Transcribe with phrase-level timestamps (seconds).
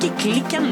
[0.00, 0.64] Strikkeklikken.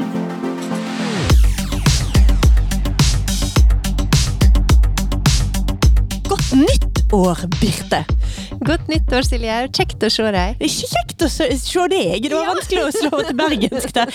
[6.28, 8.00] Godt nytt år, Birte.
[8.64, 9.56] Godt nyttår, Silje.
[9.76, 10.60] Kjekt å se deg.
[10.64, 12.22] Ikke kjekt å se, se deg.
[12.24, 12.54] Det var Ja.
[12.54, 14.10] vanskelig å slå til bergensk der.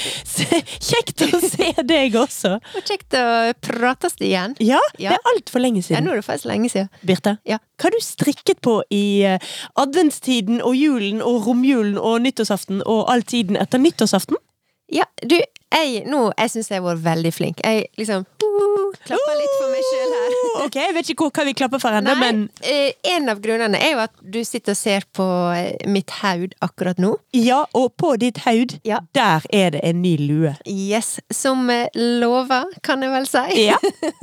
[0.89, 2.55] Kjekt å se deg også.
[2.76, 4.55] Og kjekt å prates igjen.
[4.60, 5.12] Ja, Ja.
[5.12, 6.00] det er altfor lenge siden.
[6.00, 6.89] Ja, nå er det faktisk lenge siden.
[7.05, 7.57] Birte, Ja.
[7.78, 9.38] hva har du strikket på i eh,
[9.78, 14.36] adventstiden og julen og romjulen og nyttårsaften og all tiden etter nyttårsaften?
[14.92, 15.36] Ja, du,
[15.70, 17.60] jeg, nå, jeg syns jeg har vært veldig flink.
[17.61, 20.38] Jeg liksom uh, klapper litt for meg sjøl her.
[20.39, 23.78] Oh, Ok, Jeg vet ikke hva vi klapper for ennå, men eh, en av grunnene
[23.78, 27.14] er jo at du sitter og ser på eh, mitt haud akkurat nå.
[27.38, 29.00] ja, og på ditt haud, Ja.
[29.16, 30.56] der er det en ny lue.
[30.66, 33.67] Yes, som eh, lova, kan jeg vel si.
[33.69, 33.78] Ja.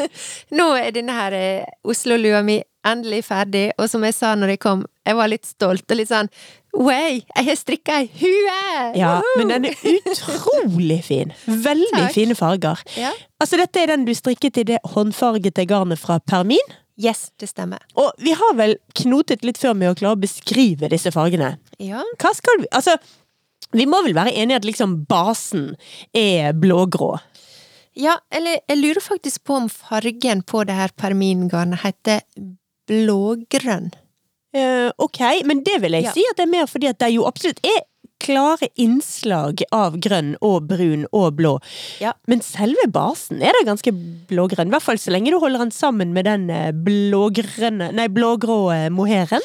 [0.58, 4.60] Nå er denne her eh, Oslo-lua mi endelig ferdig, og som jeg sa når jeg
[4.62, 6.28] kom, jeg var litt stolt og litt sånn
[6.76, 8.56] Wey, jeg har strikka ei hue!
[8.98, 9.36] Ja, Woohoo!
[9.40, 9.76] men den er
[10.12, 11.32] utrolig fin.
[11.46, 12.12] Veldig Takk.
[12.14, 12.82] fine farger.
[13.00, 13.12] Ja.
[13.40, 16.74] Altså, dette er den du strikket i det håndfargete garnet fra Permin.
[17.00, 17.82] Yes, det stemmer.
[18.00, 21.54] Og vi har vel knotet litt før med å klare å beskrive disse fargene.
[21.80, 22.00] Ja.
[22.20, 22.96] Hva skal vi Altså,
[23.76, 25.74] vi må vel være enige at liksom basen
[26.16, 27.16] er blågrå.
[27.96, 32.20] ja, eller jeg lurer faktisk på om fargen på det her permingarnet heter
[32.88, 33.90] blågrønn.
[34.56, 36.12] Eh, ok, men det vil jeg Ja.
[36.16, 37.82] si at det er mer fordi at det jo absolutt er
[38.18, 41.58] klare innslag av grønn og brun og blå.
[42.00, 42.14] Ja.
[42.26, 43.92] Men selve basen er da ganske
[44.30, 44.70] blågrønn.
[44.70, 48.58] I hvert fall så lenge du holder den sammen med den eh, blågrønne Nei, blågrå
[48.66, 48.92] moheren.
[48.96, 49.42] mohairen.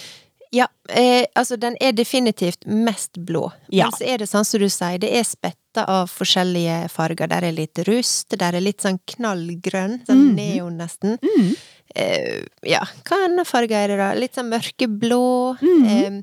[0.52, 3.52] Ja, eh, altså den er definitivt mest blå.
[3.72, 3.86] Ja.
[3.86, 5.24] Men så er det sånn som du sier, det er
[5.72, 7.28] spetta av forskjellige farger.
[7.28, 10.36] Der er litt rust, der er litt sånn knallgrønn, sånn mm.
[10.36, 11.18] neon nesten.
[11.22, 11.56] Mm.
[11.96, 14.14] Eh, ja, hva annen farge er det da?
[14.14, 15.58] Litt sånn mørkeblå.
[15.62, 15.86] Mm.
[15.88, 16.22] Eh,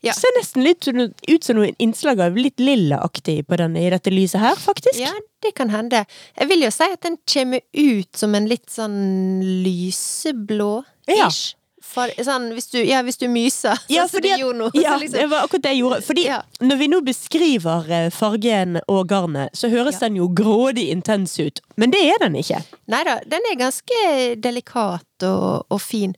[0.00, 0.12] Ja.
[0.14, 4.38] Ser nesten litt ut som noen innslag av litt lillaaktig på denne, i dette lyset
[4.38, 4.94] her, faktisk.
[4.94, 5.10] ja,
[5.42, 6.06] det kan hende.
[6.38, 11.57] Jeg vil jo si at den kommer ut som en litt sånn lyseblå-ish.
[11.88, 14.66] For, sånn, hvis du, ja, hvis du myser, Ja, så fordi gjorde nå.
[14.76, 16.02] Ja, så liksom- det var akkurat det jeg gjorde.
[16.04, 16.42] Fordi Ja.
[16.60, 21.60] når vi nå beskriver eh, fargen og garnet, så høres den jo grådig intens ut.
[21.76, 22.60] Men det er den ikke.
[22.88, 26.14] Nei da, den er ganske delikat og, og fin.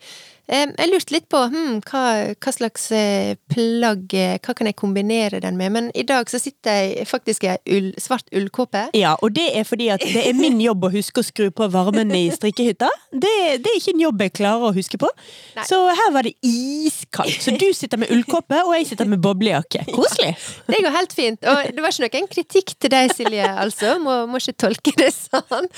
[0.50, 2.02] Em, jeg lurte litt på hmm, hva,
[2.34, 5.70] hva slags eh, plagg eh, Hva kan jeg kombinere den med?
[5.76, 8.88] Men i dag så sitter jeg faktisk i ei ull, svart ullkåpe.
[8.98, 11.68] Ja, og det er fordi at det er min jobb å huske å skru på
[11.70, 12.90] varmen i strikkehytta.
[13.12, 15.10] Det, det er ikke en jobb jeg klarer å huske på.
[15.56, 15.66] Nei.
[15.68, 17.38] Så her var det iskaldt.
[17.44, 19.84] Så du sitter med ullkåpe, og jeg sitter med boblejakke.
[19.94, 20.32] Koselig.
[20.66, 21.46] Det går helt fint.
[21.46, 23.96] Og det var ikke noen kritikk til deg, Silje, altså.
[24.02, 25.70] Må, må ikke tolke det sånn.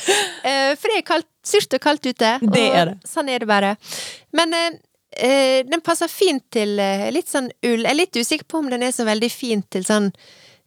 [0.49, 2.37] Eh, for det er kaldt, surt og kaldt ute.
[2.43, 2.97] Og Det er det.
[3.09, 3.75] Sånn er det bare.
[4.37, 4.79] Men eh,
[5.17, 7.83] eh, den passer fint til eh, litt sånn ull.
[7.83, 10.11] Jeg er litt usikker på om den er så veldig fin til sånn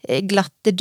[0.08, 0.76] eh, glatte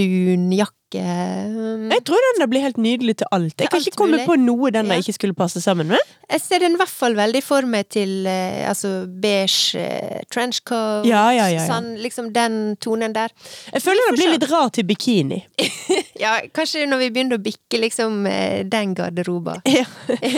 [0.95, 1.75] dunjakke.
[1.75, 3.55] um, Jeg tror den der blir helt nydelig til alt.
[3.61, 4.27] Jeg kan alt ikke komme mulig.
[4.27, 5.01] på noe den der Ja.
[5.01, 5.99] ikke skulle passe sammen med.
[6.31, 11.07] Jeg ser den i hvert fall veldig for meg til uh, altså beige uh, trenchcoat.
[11.07, 11.67] Ja, ja.
[11.67, 13.29] Sånn, liksom den tonen der.
[13.73, 15.45] Jeg føler den blir litt rar til bikini.
[16.15, 19.61] Ja, kanskje når vi begynner å bikke liksom uh, den garderoben.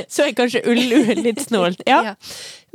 [0.09, 1.83] Så er kanskje ulluen litt snålt.
[1.87, 2.03] Ja.
[2.07, 2.15] Ja.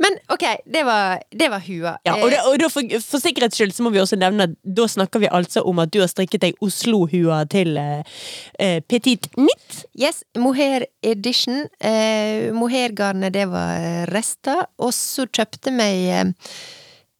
[0.02, 1.92] Men ok, det var, det var hua.
[2.04, 4.56] Ja, og, det, og da for, for sikkerhets skyld så må vi også nevne at
[4.64, 8.20] da snakker vi altså om at du har strikket deg Oslo-hua til eh,
[8.58, 9.84] eh, Petit Nitt.
[9.98, 11.66] Yes, mohair edition.
[11.80, 14.66] Eh, Mohairgarnet, det var rester.
[14.82, 16.32] Og så kjøpte meg eh,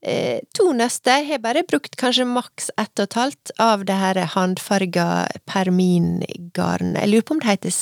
[0.02, 1.22] eh, to nøster.
[1.22, 5.08] Jeg har bare brukt kanskje maks ett og et halvt av det her håndfarga
[5.48, 7.00] permingarnet.
[7.00, 7.74] Jeg lurer på om det heter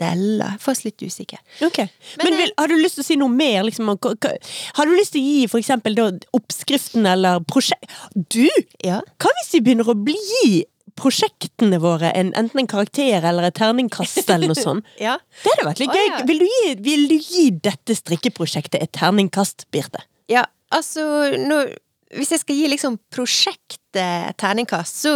[0.00, 0.54] Stella.
[0.56, 1.40] Jeg er litt usikker.
[1.66, 1.90] Okay.
[2.16, 3.62] Men, Men, eh, vil, har du lyst til å si noe mer?
[3.68, 7.90] Liksom, har du lyst til å gi for eksempel da, oppskriften eller prosjekt...
[8.14, 8.48] Du!
[8.84, 9.02] Ja.
[9.20, 10.64] Hva hvis vi begynner å bli
[11.00, 14.88] prosjektene våre en, enten en karakter eller et terningkast eller noe sånt?
[15.06, 15.16] ja.
[15.42, 16.06] Det hadde vært litt gøy.
[16.06, 16.24] ja.
[16.28, 20.04] Vil, du gi, vil du gi dette strikkeprosjektet et terningkast, Birte?
[20.30, 20.44] Ja,
[20.74, 21.04] altså
[21.40, 21.62] nå,
[22.16, 25.14] Hvis jeg skal gi liksom prosjektet terningkast, så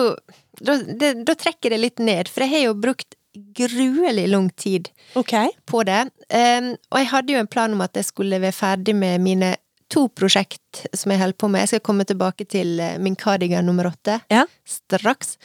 [0.61, 2.31] da, det, da trekker det litt ned.
[2.31, 5.49] For jeg har jo brukt gruelig lang tid okay.
[5.67, 6.05] på det.
[6.31, 9.55] Um, og jeg hadde jo en plan om at jeg skulle være ferdig med mine
[9.95, 11.63] to prosjekt som jeg holder på med.
[11.65, 14.45] Jeg skal komme tilbake til eh, min cardigan nummer åtte Ja.
[14.67, 15.37] straks.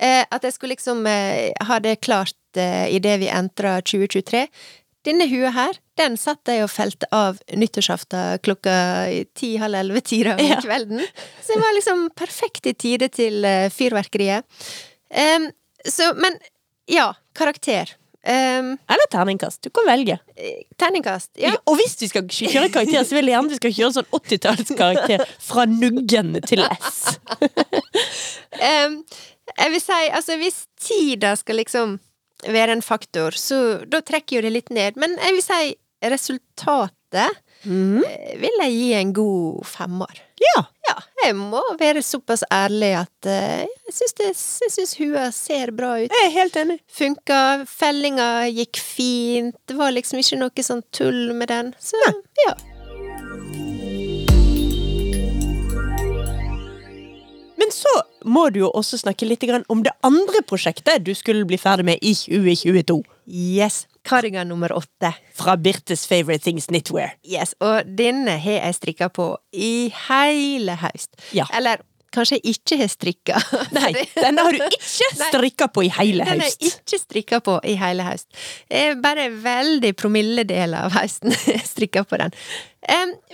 [0.00, 4.46] Eh, at jeg skulle liksom eh, ha det klart eh, idet vi entrer 2023.
[5.04, 8.74] Denne hua her, den satt jeg og felte av nyttårsaften klokka
[9.34, 10.60] ti-halv elleve-tida om Ja.
[10.62, 11.02] kvelden.
[11.42, 14.46] Så det var liksom perfekt i tide til eh, fyrverkeriet.
[15.84, 16.38] Så, men
[16.86, 17.90] ja, karakter.
[18.22, 19.62] Um, Eller terningkast.
[19.62, 20.18] Du kan velge.
[20.78, 21.30] terningkast.
[21.42, 21.56] Ja.
[21.66, 25.24] Og hvis du skal kjøre karakter, så vil jeg gjerne du skal kjøre sånn 80-tallskarakter
[25.42, 27.18] fra nuggen til S.
[28.62, 29.02] um,
[29.58, 31.96] Jeg vil si, altså hvis tida skal liksom
[32.46, 34.98] være en faktor, så da trekker jo det litt ned.
[35.00, 35.60] Men jeg vil si
[36.12, 38.02] resultatet Mhm.
[38.04, 40.22] eh, vil jeg gi en god femmer.
[40.42, 40.64] Ja.
[40.88, 46.10] Ja, jeg må være såpass ærlig at eh, jeg syns, hua ser bra ut.
[46.10, 46.80] Jeg er helt enig.
[46.90, 47.38] Funka,
[47.70, 51.72] fellinga gikk fint, det var liksom ikke noe sånn tull med den.
[51.80, 51.96] Så
[52.42, 52.56] ja.
[57.56, 57.92] Men så
[58.26, 62.02] må du jo også snakke litt om det andre prosjektet du skulle bli ferdig med
[62.02, 62.98] i 2022.
[63.30, 63.84] Yes.
[64.08, 65.12] Cardigan nummer åtte.
[65.34, 67.16] Fra Birtes Favorite Things Knitwear.
[67.26, 71.12] Yes, og denne har jeg strikka på i hele høst.
[71.36, 71.46] Ja.
[71.54, 71.82] Eller
[72.12, 73.40] kanskje jeg ikke har strikka.
[73.78, 74.82] Nei, denne har du ikke
[75.22, 78.28] strikka på i hele Den har jeg ikke strikka på i hele høst.
[79.02, 81.34] Bare veldig promilledel av høsten
[81.72, 82.36] strikka på den.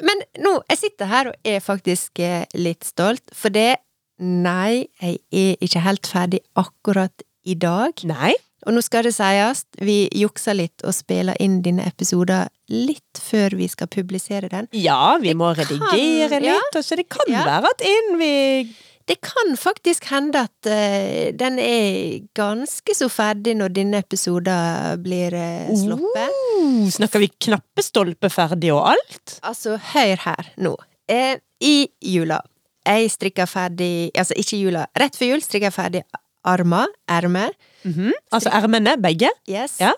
[0.05, 3.79] Men nå, jeg sitter her og er faktisk eh, litt stolt, for det
[4.19, 8.03] Nei, jeg er ikke helt ferdig akkurat i dag.
[8.11, 8.33] Nei.
[8.67, 13.55] Og nå skal det sies, vi jukser litt og spiller inn dine episoder litt før
[13.57, 14.67] vi skal publisere den.
[14.75, 17.45] Ja, vi må redigere kan, litt, og så det kan Ja.
[17.47, 18.75] være at innen vi
[19.09, 25.33] Det kan faktisk hende at uh, den er ganske så ferdig når denne episoden blir
[25.33, 26.29] uh, sluppet.
[26.61, 29.39] Uh, snakker vi knappestolpe ferdig og alt?
[29.43, 30.75] Altså, hør her nå.
[31.09, 32.43] Eh, I jula
[32.85, 34.85] Jeg strikker ferdig Altså, ikke jula.
[35.01, 36.03] Rett før jul strikker jeg ferdig
[36.45, 37.51] armer, ermer.
[37.85, 38.13] -hmm.
[38.33, 39.31] Altså ermene, begge?
[39.49, 39.81] Yes.
[39.81, 39.93] Ja.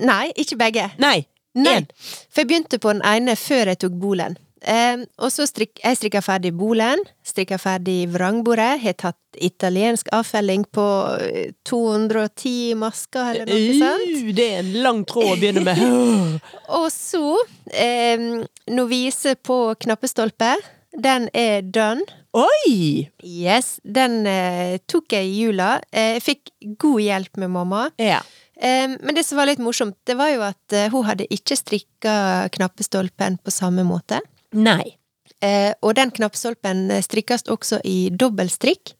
[0.00, 0.90] Nei, ikke begge.
[0.98, 1.26] Nei.
[1.54, 1.76] Nei.
[1.76, 1.86] En.
[2.32, 4.36] For jeg begynte på den ene før jeg tok bolen.
[4.62, 10.62] Eh, og så strik, jeg strikka ferdig bolen, strikka ferdig vrangbordet, har tatt italiensk avfelling
[10.70, 10.86] på
[11.18, 14.06] eh, 210 masker, eller noe sånt.
[14.06, 15.82] Uh, det er en lang tråd å begynne med.
[16.78, 17.24] Og så
[17.74, 18.28] eh,
[18.70, 20.54] novise på knappestolpe.
[20.94, 22.06] Den er done.
[22.32, 23.10] Oi!
[23.22, 25.74] Yes, den eh, tok jeg i jula.
[25.92, 27.82] Eh, Jeg fikk god hjelp med mamma.
[28.00, 28.22] Ja.
[28.56, 31.58] Eh, men det som var litt morsomt, det var jo at eh, hun hadde ikke
[31.60, 32.14] strikka
[32.56, 34.22] knappestolpen på samme måte.
[34.56, 34.94] Nei.
[35.44, 38.94] Eh, og den knappestolpen strikkes også i dobbeltstrikk.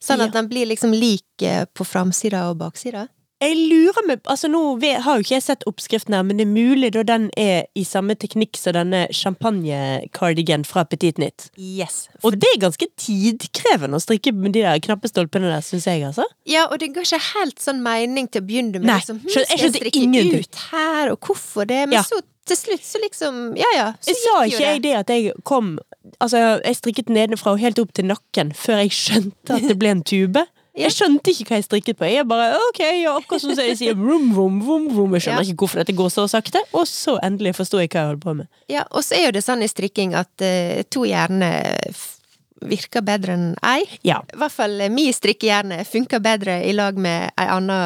[0.00, 0.40] Sånn at Ja.
[0.40, 3.08] den blir liksom lik eh, på framsida og baksida.
[3.40, 4.60] Jeg lurer med Altså Nå
[5.04, 7.84] har jo ikke jeg sett oppskriften her, men det er mulig da den er i
[7.88, 11.48] samme teknikk som denne champagne-cardigan fra Petit Nytt.
[11.56, 12.08] Yes.
[12.22, 16.26] Og det er ganske tidkrevende å strikke med de der knappestolpene der, syns jeg, altså.
[16.48, 18.88] Ja, og det ga ikke helt sånn mening til å begynne med.
[18.90, 20.44] Nei, liksom, hm, jeg skal skjønte strikke ingenting.
[20.44, 21.80] ut her, og hvorfor det?
[21.88, 22.04] Men Ja.
[22.04, 22.20] så
[22.50, 25.08] til slutt så liksom Ja ja, så Jeg sa gikk jo ikke jeg det at
[25.12, 25.78] jeg kom
[26.20, 29.90] Altså, jeg strikket nedenfra og helt opp til nakken før jeg skjønte at det ble
[29.92, 30.42] en tube.
[30.80, 32.06] Jeg skjønte ikke hva jeg strikket på.
[32.10, 35.16] Jeg bare ok, ja, akkurat som jeg sier vroom, vroom, vroom, vroom.
[35.18, 35.50] Jeg skjønner Ja.
[35.52, 36.62] ikke hvorfor dette går så sakte.
[36.72, 38.48] Og så endelig forsto jeg hva jeg holdt på med.
[38.72, 41.50] Ja, og så er jo det sånn i strikking at uh, to hjerne
[41.90, 42.19] f-
[42.60, 43.84] virker bedre enn ei.
[44.04, 44.18] Ja.
[44.34, 47.78] I hvert fall eh, mi strikkehjerne funker bedre i lag med ei anna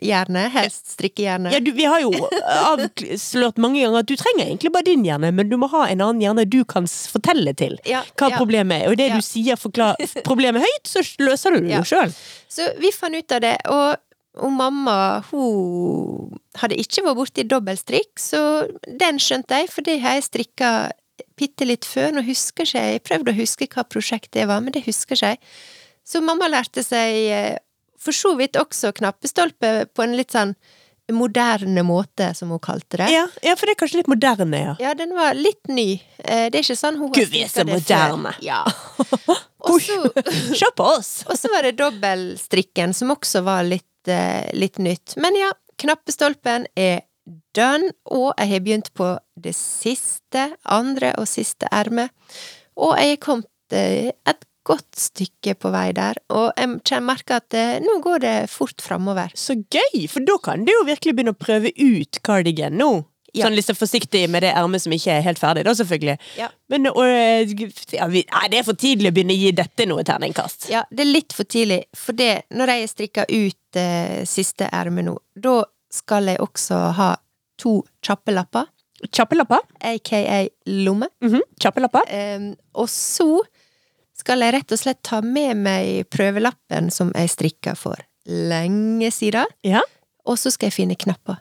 [0.00, 1.50] hjerne, helst strikkehjerne.
[1.52, 2.12] Ja, du, vi har jo
[2.70, 6.00] avslørt mange ganger at du trenger egentlig bare din hjerne, men du må ha en
[6.04, 8.38] annen hjerne du kan fortelle til Ja, hva ja.
[8.40, 8.92] problemet er.
[8.92, 9.98] Og det du sier forklar
[10.28, 11.82] problemet høyt, så løser du det Ja.
[11.86, 12.14] sjøl.
[12.50, 14.00] Så vi fant ut av det, og,
[14.40, 14.96] og mamma
[15.30, 18.40] hun hadde ikke vært borti dobbeltstrikk, så
[18.88, 20.70] den skjønte jeg, for det har jeg strikka
[21.38, 22.12] bitte litt før.
[22.16, 25.16] Nå husker ikke jeg, jeg prøvde å huske hva prosjekt det var, men det husker
[25.18, 25.40] ikke jeg.
[26.06, 27.56] Så mamma lærte seg eh,
[28.00, 30.54] for så vidt også knappestolpe på en litt sånn
[31.10, 33.08] moderne måte, som hun kalte det.
[33.10, 34.74] Ja, ja, for det er kanskje litt moderne, ja.
[34.78, 35.96] Ja, den var litt ny.
[36.22, 37.72] Eh, Det er ikke sånn hun har Gud, vi er så før.
[37.74, 38.34] moderne.
[38.46, 38.60] Ja.
[40.60, 41.10] Se på oss!
[41.28, 45.16] og så var det dobbeltstrikken, som også var litt, eh, litt nytt.
[45.20, 45.50] Men ja,
[45.82, 47.02] knappestolpen er
[47.56, 52.14] done, og jeg har begynt på det siste, andre og siste ermet.
[52.80, 57.56] Og jeg er kommet eh, et godt stykke på vei der, og jeg merker at
[57.56, 59.32] eh, nå går det fort framover.
[59.34, 60.04] Så gøy!
[60.10, 62.92] For da kan du jo virkelig begynne å prøve ut cardigan nå.
[63.30, 63.46] Ja.
[63.46, 66.16] Sånn så forsiktig med det ermet som ikke er helt ferdig, da, selvfølgelig.
[66.40, 66.48] Ja.
[66.72, 70.04] Men og, ja, vi, nei, det er for tidlig å begynne å gi dette noe
[70.06, 70.66] terningkast.
[70.72, 75.06] Ja, det er litt for tidlig, for det, når jeg strikker ut eh, siste ermet
[75.06, 75.60] nå, da
[75.90, 77.16] skal jeg også ha
[77.60, 78.66] to kjappelapper,
[79.12, 79.60] Kjappelapper.
[79.80, 81.08] aka lomme.
[81.24, 82.02] Mhm, Kjappelapper.
[82.36, 83.40] Um, og så
[84.20, 89.46] skal jeg rett og slett ta med meg prøvelappen som jeg strikka for lenge siden,
[89.64, 89.80] Ja.
[90.26, 91.38] og så skal jeg finne knapper.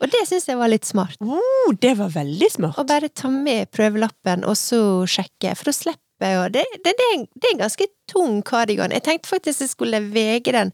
[0.00, 1.14] Og det syns jeg var litt smart.
[1.20, 2.76] Oh, det var veldig smart.
[2.80, 6.94] Å bare ta med prøvelappen, og så sjekke, for da slipper jeg å det, det,
[6.96, 8.90] det, er en- det er en ganske tung kardigan.
[8.90, 10.72] Jeg tenkte faktisk jeg skulle vege den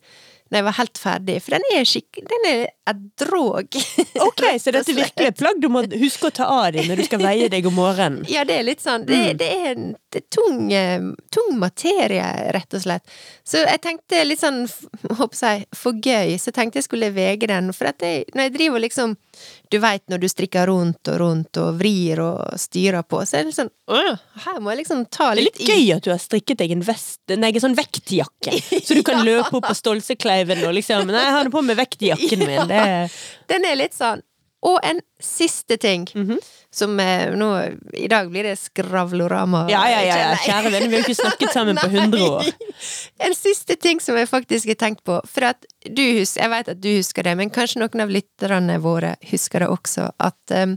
[0.49, 3.69] når jeg var helt ferdig, for den er skikkelig Den er et drog.
[4.29, 7.03] Ok, så dette er virkelig et plagg du må huske å ta av deg når
[7.03, 8.25] du skal veie deg om morgenen.
[8.33, 9.37] Ja, det er litt sånn Det, Mm.
[9.41, 11.03] det er en det er tung, eh,
[11.35, 12.25] tung materie,
[12.57, 13.05] rett og slett.
[13.45, 14.63] Så jeg tenkte litt sånn,
[15.19, 17.69] håper jeg, for gøy, så tenkte jeg skulle vege den.
[17.77, 19.17] For at jeg, når jeg driver liksom
[19.71, 23.45] Du veit når du strikker rundt og rundt og vrir og styrer på, så er
[23.45, 25.67] det litt sånn «Åh, Her må jeg liksom ta litt i.
[25.67, 28.57] Det er litt, gøy at du har strikket deg en vest, nei, en sånn vektjakke,
[28.89, 29.77] så du kan løpe opp på
[30.45, 32.69] Stolsekleiven og liksom Nei, jeg har det på med vektjakken min.
[32.73, 33.11] Det.
[33.49, 34.23] Den er litt sånn.
[34.67, 36.39] Og en siste ting, Mhm.
[36.71, 37.47] som eh, nå
[37.95, 39.69] I dag blir det skravlorama.
[39.71, 40.33] Ja, ja, ja, ja.
[40.37, 42.51] kjære venner, vi har ikke snakket sammen på 100 år.
[43.29, 46.69] En siste ting som jeg faktisk har tenkt på, for at du husker, jeg vet
[46.75, 50.77] at du husker det, men kanskje noen av lytterne våre husker det også, at um,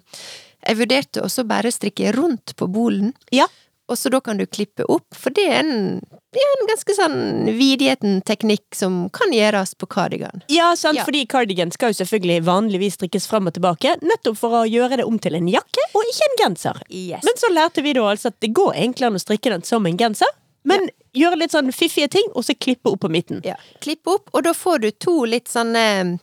[0.62, 3.48] jeg vurderte også bare å strikke rundt på bolen, Ja.
[3.92, 6.00] Og så da kan du klippe opp, for det er en,
[6.32, 7.18] det er en ganske sånn
[7.58, 10.42] vidgjeten teknikk som kan gjøres på kardigan.
[10.52, 11.06] Ja, sant, Ja.
[11.08, 15.06] fordi cardigan skal jo selvfølgelig vanligvis strikkes fram og tilbake, nettopp for å gjøre det
[15.10, 16.82] om til en jakke og ikke en genser.
[16.90, 17.26] Yes.
[17.28, 19.86] Men så lærte vi da altså at det går egentlig an å strikke den som
[19.86, 20.32] en genser,
[20.64, 23.42] men gjøre litt sånn fiffige ting, og så klippe opp på midten.
[23.44, 26.20] ja, klippe opp, og da får du to litt sånne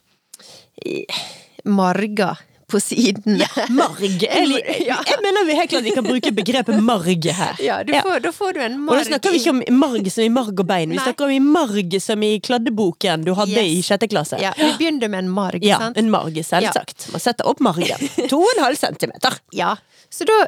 [0.87, 1.19] eh,
[1.65, 3.41] marger på siden.
[3.73, 4.03] Marg.
[4.29, 4.49] Jeg,
[4.85, 7.57] jeg mener vi helt klart vi kan bruke begrepet marg her.
[7.65, 8.03] Ja, du Ja.
[8.05, 10.53] Får, da får du en Og da snakker vi ikke om marg som i marg
[10.61, 11.05] og bein, vi Nei.
[11.07, 14.39] snakker om i marg som i kladdeboken du hadde i sjette klasse.
[14.43, 15.97] Ja, vi begynner med en marg, Ja, sant?
[16.01, 17.09] en marg, selvsagt.
[17.15, 18.09] Man setter opp margen.
[18.33, 19.41] To og en halv centimeter.
[19.57, 19.75] Ja,
[20.13, 20.47] så da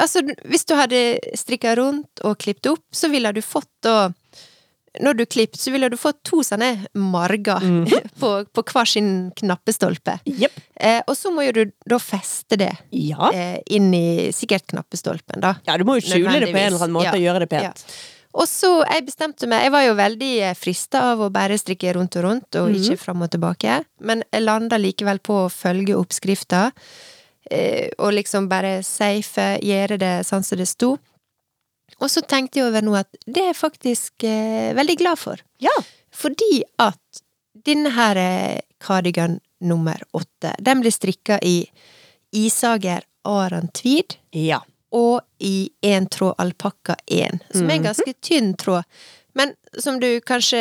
[0.00, 0.98] Altså, hvis du hadde
[1.36, 4.08] strikka rundt og klippet opp, så ville du fått da
[5.00, 7.64] Når du klippet, så ville du fått to sånne marger
[8.20, 10.18] på, på hver sin knappestolpe.
[10.28, 10.58] Yep.
[10.76, 13.30] Eh, og så må jo du da feste det Ja.
[13.32, 15.54] eh, inn i sikkert knappestolpen, da.
[15.64, 17.16] ja, du må jo skjule det på en eller annen måte Ja.
[17.16, 17.86] og gjøre det pent.
[17.86, 18.10] Ja.
[18.32, 22.16] Og så jeg bestemte meg Jeg var jo veldig frista av å bare strikke rundt
[22.16, 22.76] og rundt, og mm.
[22.80, 23.82] ikke fram og tilbake.
[24.00, 26.70] Men jeg landa likevel på å følge oppskrifta.
[27.50, 30.94] Eh, og liksom bare safe, gjøre det sånn som det sto.
[32.02, 35.42] Og så tenkte jeg over nå at det er jeg faktisk eh, veldig glad for.
[35.62, 35.72] Ja.
[36.12, 37.22] Fordi at
[37.66, 41.60] denne her kardigan cardigan nummer åtte, den blir strikka i
[42.34, 44.58] Isager Aran Tweed ja.
[44.90, 47.84] og i en tråd alpakka 1, som er en Mhm.
[47.86, 48.82] ganske tynn tråd.
[49.34, 50.58] Men som du kanskje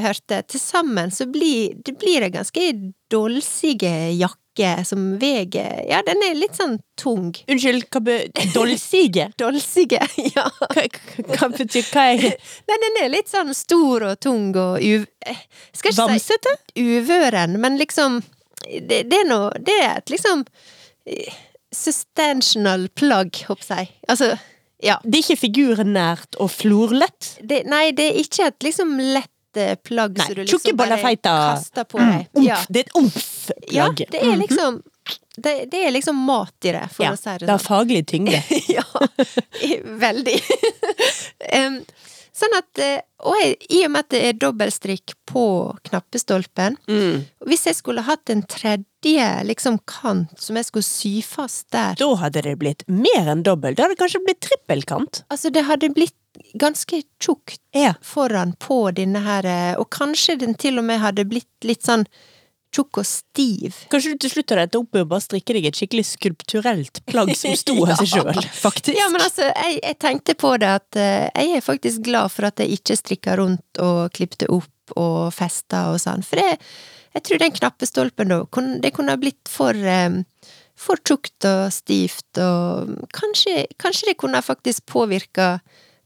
[0.00, 4.38] hørte, til sammen så blir det blir en ganske dolsige jakke
[4.86, 5.56] som VG
[5.90, 7.32] Ja, den er litt sånn tung.
[7.50, 9.26] Unnskyld, hva betyr Dolsige?
[9.40, 10.00] Dolsige,
[10.34, 10.46] ja.
[10.60, 10.86] Hva,
[11.34, 12.36] hva betyr hva er
[12.68, 15.08] Nei, den er litt sånn stor og tung og uv...
[15.26, 15.42] eh,
[15.74, 18.22] Skal ikke si uvøren, men liksom
[18.64, 20.46] Det, det er noe Det er et liksom
[21.74, 23.88] Sustentional plug, håper jeg.
[24.06, 24.36] Altså,
[24.84, 24.98] ja.
[25.02, 27.34] Det er ikke figurnært og florlett?
[27.42, 29.33] Det, nei, det er ikke et liksom lett eh,
[29.86, 32.26] plagg Nei, som du liksom bare kaster på deg.
[32.34, 32.44] Omf.
[32.46, 32.58] Ja.
[32.68, 34.04] Det er et omf-plagg.
[34.10, 34.82] det er liksom
[35.36, 37.66] det, det er liksom mat i det, for Ja, å si det det har sånn.
[37.66, 38.38] faglig tyngde.
[38.78, 38.84] ja,
[40.00, 40.36] veldig.
[41.58, 41.76] um,
[42.34, 45.44] sånn at eh, Og jeg, i og med at det er dobbeltstrikk på
[45.90, 47.20] knappestolpen Mm.
[47.46, 52.08] Hvis jeg skulle hatt en tredje liksom kant som jeg skulle sy fast der Da
[52.24, 53.76] hadde det blitt mer enn dobbelt.
[53.78, 55.22] Det hadde kanskje blitt trippelkant.
[55.28, 56.16] Altså, det hadde blitt
[56.60, 57.94] ganske tjukt Ja.
[58.02, 62.06] foran på denne her, eh, og kanskje den til og med hadde blitt litt sånn
[62.74, 63.76] tjukk og stiv.
[63.92, 67.00] Kanskje du til slutt hadde endt opp med å bare strikke deg et skikkelig skulpturelt
[67.06, 68.98] plagg som sto av seg sjøl, faktisk.
[68.98, 72.48] Ja, men altså, jeg, jeg tenkte på det at eh, jeg er faktisk glad for
[72.50, 76.58] at jeg ikke strikka rundt og klippte opp og festa og sånn, for jeg,
[77.14, 78.42] jeg tror den knappestolpen da,
[78.82, 80.18] det kunne ha blitt for eh,
[80.74, 85.60] for tjukt og stivt, og kanskje, kanskje det kunne ha faktisk påvirka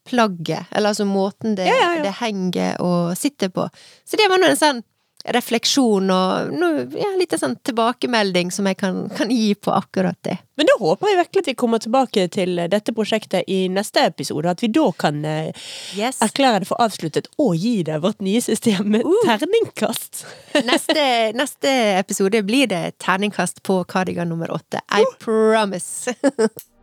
[0.08, 2.02] plagget, eller altså måten det, Ja, ja, ja.
[2.08, 3.68] det henger og sitter på.
[4.08, 4.84] Så det var nå en sånn
[5.28, 10.36] refleksjon og noe, ja, litt sånn tilbakemelding som jeg kan, kan gi på akkurat det.
[10.56, 14.48] Men da håper jeg virkelig at vi kommer tilbake til dette prosjektet i neste episode.
[14.54, 15.50] At vi da kan eh,
[15.98, 16.22] Yes.
[16.24, 19.18] erklære det for avsluttet og gi det vårt nye system med Uh.
[19.26, 20.22] terningkast.
[20.70, 21.04] Neste,
[21.36, 24.80] neste episode blir det terningkast på Cardigan nummer åtte.
[24.96, 26.14] I promise.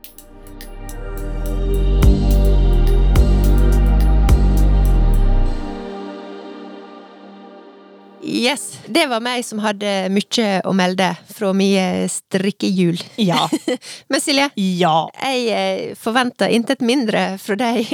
[8.26, 12.98] Yes, det var meg som hadde mye å melde fra mye strikkehjul.
[13.22, 13.46] Ja.
[14.12, 14.96] Men Silje, Ja.
[15.22, 17.86] jeg eh, forventer intet mindre fra deg.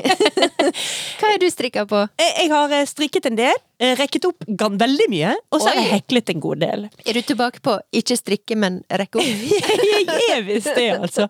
[1.20, 2.06] Hva har du strikka på?
[2.22, 5.82] Jeg, jeg har eh, strikket en del, eh, rekket opp veldig mye, og så har
[5.82, 6.88] jeg heklet en god del.
[7.04, 9.28] Er du tilbake på ikke strikke, men rekke opp?
[9.92, 11.28] jeg er visst det, altså.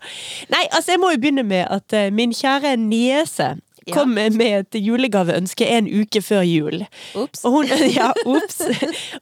[0.53, 3.55] Nei, altså, jeg må jo begynne med at min kjære niese.
[3.93, 6.83] Kom med et julegaveønske en uke før jul.
[7.19, 7.45] Ops.
[7.45, 8.61] Og hun, ja, ups.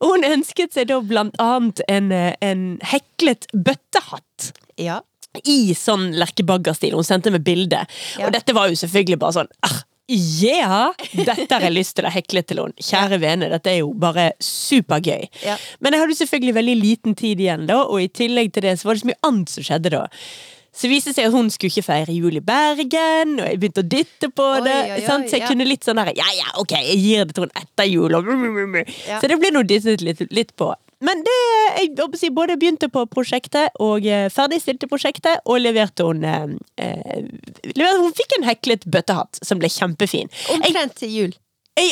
[0.02, 4.52] Hun ønsket seg da blant annet en, eh, en heklet bøttehatt.
[4.80, 5.02] Ja.
[5.46, 6.96] I sånn Lerke Bagger-stil.
[6.98, 7.84] Hun sendte meg bilde.
[8.18, 8.28] Ja.
[8.28, 10.90] Og dette var jo selvfølgelig bare sånn ah, Ja!
[11.14, 12.74] Dette har jeg lyst til å hekle til henne.
[12.82, 15.28] Kjære vene, dette er jo bare supergøy.
[15.46, 15.60] Ja.
[15.86, 18.90] Men jeg hadde selvfølgelig veldig liten tid igjen, da, og i tillegg til det så
[18.90, 20.08] var det så mye annet som skjedde da.
[20.76, 23.90] Så det seg at hun skulle ikke feire jul i Bergen, og jeg begynte å
[23.90, 24.78] dytte på Oi, det.
[24.96, 25.30] oi, sant?
[25.30, 25.50] Så jeg ja.
[25.52, 28.30] kunne litt sånn der Ja, ja, ok, jeg gir det til henne etter jul, og
[29.10, 29.18] Ja.
[29.20, 30.72] Så det ble nå dyttet litt, litt på.
[31.06, 31.36] Men det,
[31.80, 31.92] jeg
[32.36, 37.30] både begynte på prosjektet og eh, ferdigstilte prosjektet, og leverte hun eh, eh,
[37.72, 40.32] leverte, Hun fikk en heklet bøttehatt som ble kjempefin.
[40.58, 41.38] Omtrent til jul.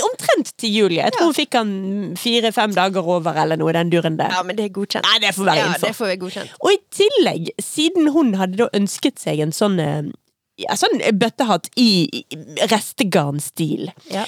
[0.06, 1.02] Omtrent til Julie.
[1.04, 1.72] Jeg tror hun fikk han
[2.20, 4.34] fire-fem dager over, eller noe den duren der.
[4.34, 5.08] Ja, men det er godkjent.
[5.08, 5.88] Nei, det får være Ja, innenfor.
[5.88, 6.54] det får være godkjent.
[6.62, 10.12] Og i tillegg, siden hun hadde da ønsket seg en sånn eh,
[10.58, 12.24] ja, sånn bøttehatt i i
[12.72, 13.92] restegarnstil.
[14.14, 14.26] Ja.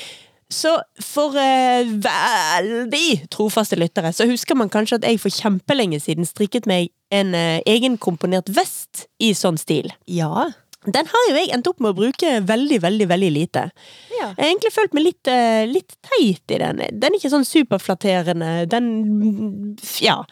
[0.50, 0.72] Så
[1.06, 6.66] for uh, veldig trofaste lyttere, så husker man kanskje at jeg for kjempelenge siden strikket
[6.70, 9.92] meg en uh, egenkomponert vest i sånn stil.
[10.10, 10.48] Ja.
[10.88, 13.66] Den har jo jeg endt opp med å bruke veldig, veldig, veldig lite.
[14.14, 14.30] Ja.
[14.30, 16.80] Jeg har egentlig følt meg litt, eh, litt teit i den.
[17.00, 18.70] Den er ikke sånn superflatterende.
[18.70, 20.24] Den Ja.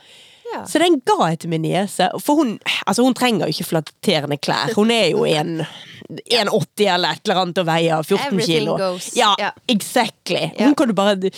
[0.54, 0.63] Ja.
[0.70, 2.10] Så den ga jeg til min niese.
[2.24, 4.74] For hun, altså hun trenger jo ikke flatterende klær.
[4.77, 5.62] Hun er jo en
[6.08, 8.77] 1,80 eller et eller annet og veier 14 kilo.
[9.18, 10.46] Ja, exactly.
[10.60, 11.32] Hun kan du bare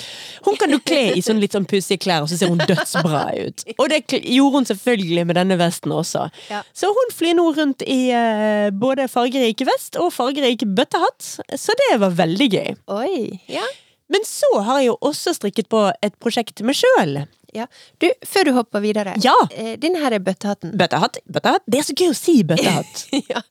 [0.46, 3.24] Hun kan du kle i sånn litt sånn pussige klær, og så ser hun dødsbra
[3.48, 3.66] ut.
[3.78, 6.28] Og det gjorde hun selvfølgelig med denne vesten også.
[6.52, 6.62] Ja.
[6.74, 11.92] Så hun flyr nå rundt i eh, både fargerik vest og fargerik bøttehatt, så det
[12.04, 12.74] var veldig gøy.
[12.94, 13.40] Oi.
[13.50, 13.66] Ja.
[14.10, 17.24] Men så har jeg jo også strikket på et prosjekt til meg sjøl.
[17.56, 17.68] Ja.
[18.02, 19.16] Du, før du hopper videre.
[19.24, 19.36] Ja.
[19.52, 20.76] Eh, Denne her er bøttehatten.
[20.80, 21.66] Bøttehatt, bøttehatt.
[21.70, 23.06] Det er så gøy å si bøttehatt.
[23.32, 23.44] ja.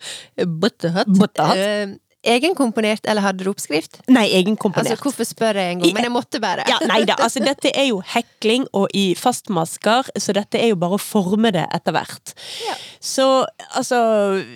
[0.44, 1.10] Bøttehatt.
[1.18, 1.64] Bøttehatt.
[1.64, 1.96] Eh,
[2.26, 4.00] egenkomponert, eller hadde du oppskrift?
[4.10, 4.90] Nei, egenkomponert.
[4.90, 5.94] Altså, hvorfor spør jeg en gang?
[5.94, 6.64] Men jeg måtte bare.
[6.70, 10.80] Ja, nei da, altså dette er jo hekling og i fastmasker, så dette er jo
[10.80, 12.34] bare å forme det etter hvert.
[12.66, 12.74] Ja.
[12.98, 13.26] Så
[13.70, 14.00] altså,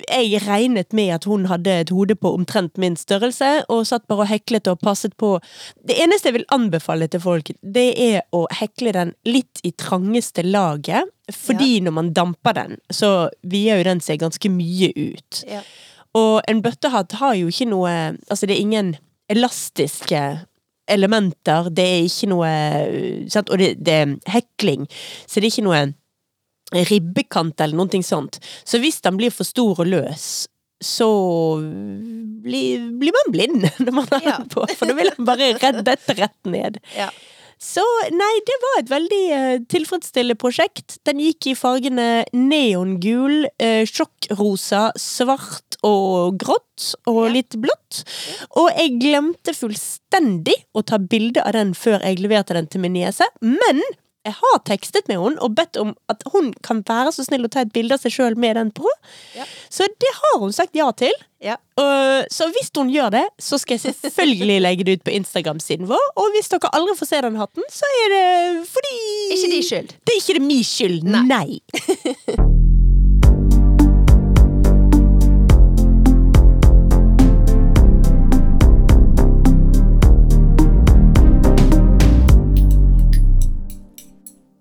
[0.08, 4.26] jeg regnet med at hun hadde et hode på omtrent min størrelse, og satt bare
[4.26, 5.36] og heklet og passet på.
[5.86, 10.44] Det eneste jeg vil anbefale til folk, det er å hekle den litt i trangeste
[10.46, 15.44] laget, fordi når man damper den, så vier jo den seg ganske mye ut.
[15.48, 15.62] Ja.
[16.18, 17.92] Og en bøttehatt har jo ikke noe
[18.28, 18.94] Altså, det er ingen
[19.32, 20.22] elastiske
[20.92, 21.70] elementer.
[21.72, 22.52] Det er ikke noe
[23.32, 23.48] sant?
[23.54, 24.86] Og det, det er hekling,
[25.26, 25.82] så det er ikke noe
[26.88, 28.38] ribbekant eller noe sånt.
[28.64, 30.48] Så hvis den blir for stor og løs,
[30.82, 31.06] så
[32.42, 34.36] blir, blir man blind når man har Ja.
[34.40, 36.80] den på, for da vil den bare redde dette rett ned.
[36.96, 37.08] Ja.
[37.62, 40.96] Så nei, det var et veldig eh, tilfredsstillende prosjekt.
[41.06, 47.32] Den gikk i fargene neongul, eh, sjokkrosa, svart og grått, og Ja.
[47.36, 48.02] litt blått.
[48.58, 52.94] Og jeg glemte fullstendig å ta bilde av den før jeg leverte den til min
[52.98, 53.82] niese, men
[54.22, 57.50] jeg har tekstet med henne og bedt om at hun kan være så snill å
[57.50, 58.86] ta et bilde av seg sjøl med den på.
[59.34, 59.46] Ja.
[59.72, 61.14] Så det har hun sagt ja til.
[61.42, 61.56] Ja.
[61.80, 65.90] Uh, så hvis hun gjør det, så skal jeg selvfølgelig legge det ut på Instagram-siden
[65.90, 66.08] vår.
[66.22, 68.24] Og hvis dere aldri får se den hatten, så er det
[68.70, 68.96] fordi
[69.34, 69.94] Ikke de skyld.
[70.06, 71.06] Det er ikke det min skyld.
[71.10, 71.26] Nei.
[71.32, 72.58] Nei.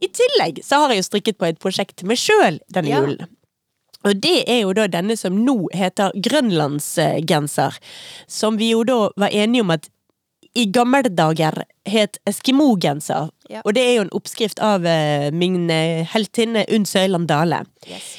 [0.01, 3.01] I tillegg så har jeg jo strikket på et prosjekt til meg sjøl denne Ja.
[3.01, 3.27] julen.
[4.03, 7.77] Og det er jo da denne som nå heter grønlandsgenser.
[8.27, 9.89] Som vi jo da var enige om at
[10.57, 13.29] i gamle dager het eskimogenser.
[13.49, 13.61] Ja.
[13.63, 17.63] Og det er jo en oppskrift av eh, min eh, heltinne Unn Søyland Dale.
[17.87, 18.17] Yes.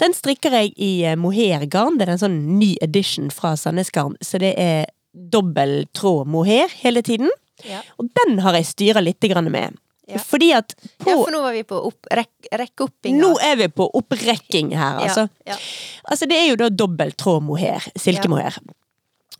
[0.00, 1.96] Den strikker jeg i eh, mohairgarn.
[1.96, 4.16] Det er en sånn ny edition fra Sandnes Garn.
[4.20, 7.30] Så det er dobbel tråd mohair hele tiden.
[7.64, 7.80] Ja.
[8.00, 9.78] Og den har jeg styra litt med.
[10.10, 10.20] Ja.
[10.26, 13.20] Fordi at på ja, for nå var vi på opp, rek, rekkeoppinga.
[13.22, 15.28] Nå er vi på opprekking her, altså.
[15.48, 15.56] Ja.
[16.04, 17.86] Altså, det er jo da dobbelt tråd mohair.
[17.98, 18.58] Silkemohair.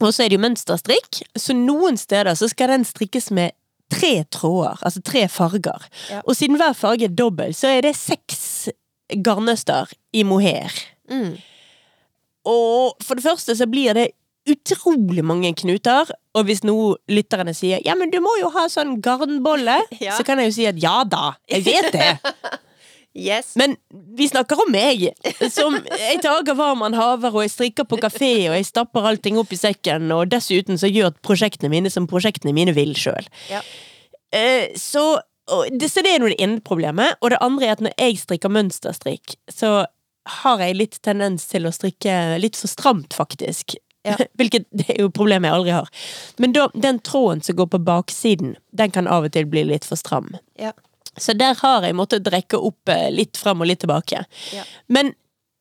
[0.00, 3.56] Og så er det jo mønsterstrikk, så noen steder så skal den strikkes med
[3.90, 5.86] tre tråder, altså tre farger.
[6.10, 6.22] Ja.
[6.24, 8.70] Og siden hver farge er dobbel, så er det seks
[9.26, 10.72] garnnøster i mohair.
[11.10, 11.34] Mm.
[12.48, 14.10] Og for det første så blir det
[14.48, 16.74] utrolig mange knuter, og hvis nå
[17.12, 20.16] lytterne sier ja, men du må jo ha sånn garnbolle, Ja.
[20.16, 22.10] så kan jeg jo si at ja da, jeg vet det.
[23.10, 23.56] Yes.
[23.58, 25.08] Men vi snakker om meg,
[25.50, 29.50] som jeg tager man haver, og jeg strikker på kafé, og jeg stapper allting opp
[29.50, 33.26] i sekken, og dessuten så gjør prosjektene mine som prosjektene mine vil sjøl.
[33.50, 33.64] Ja.
[34.30, 35.18] Eh, så,
[35.74, 37.18] det, så det er nå det ene problemet.
[37.18, 39.88] Og det andre er at når jeg strikker mønsterstrikk, så
[40.44, 43.74] har jeg litt tendens til å strikke litt for stramt, faktisk.
[44.06, 44.16] Ja.
[44.40, 45.88] Hvilket det er jo problemet jeg aldri har.
[46.40, 49.88] Men da, den tråden som går på baksiden, den kan av og til bli litt
[49.88, 50.32] for stram.
[50.60, 50.72] Ja.
[51.20, 54.24] Så der har jeg måttet drekke opp eh, litt fram og litt tilbake.
[54.54, 54.64] Ja.
[54.88, 55.12] Men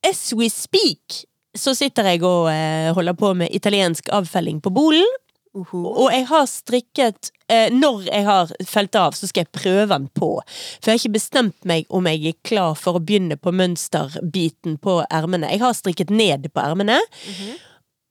[0.08, 1.24] as we speak,
[1.58, 5.18] så sitter jeg og eh, holder på med italiensk avfelling på bolen.
[5.58, 5.82] Uhu.
[5.82, 10.06] Og jeg har strikket eh, Når jeg har felt av, så skal jeg prøve den
[10.14, 10.30] på.
[10.46, 14.78] For jeg har ikke bestemt meg om jeg er klar for å begynne på mønsterbiten
[14.78, 15.50] på ermene.
[15.50, 17.00] Jeg har strikket ned på ermene.
[17.26, 17.58] Mhm.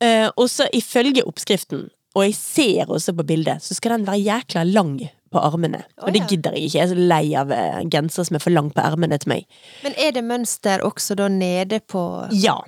[0.05, 4.25] Eh, og så ifølge oppskriften, og jeg ser også på bildet, så skal den være
[4.25, 4.97] jækla lang
[5.29, 5.83] på armene.
[5.99, 6.79] Oh, og det gidder jeg ikke.
[6.79, 9.61] Jeg er så lei av genser gensere som er for lang på ermene til meg.
[9.85, 12.59] Men er det mønster også da nede på Ja.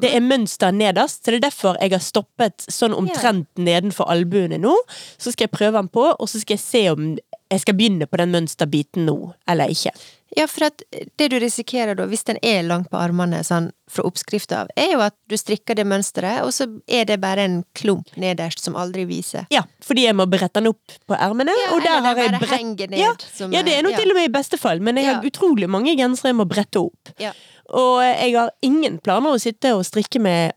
[0.00, 4.60] Det er mønster nederst, så det er derfor jeg har stoppet sånn omtrent nedenfor albuene
[4.62, 4.76] nå.
[5.18, 7.08] Så skal jeg prøve den på, og så skal jeg se om
[7.50, 9.18] jeg skal begynne på den mønsterbiten nå,
[9.50, 9.92] eller ikke.
[10.36, 10.84] Ja, for at
[11.18, 14.92] det du risikerer da, hvis den er lang på armene sånn fra oppskrifta av, er
[14.92, 18.78] jo at du strikker det mønsteret, og så er det bare en klump nederst som
[18.78, 19.48] aldri viser.
[19.50, 22.86] Ja, fordi jeg må brette den opp på ermene, Ja, og der har jeg brett...
[22.92, 23.98] ned, Ja, som ja, det er nå ja.
[23.98, 26.78] til og med i beste fall, men jeg har utrolig mange gensere jeg må brette
[26.78, 27.14] opp.
[27.18, 27.34] Ja.
[27.74, 30.54] Og jeg har ingen planer å sitte og strikke med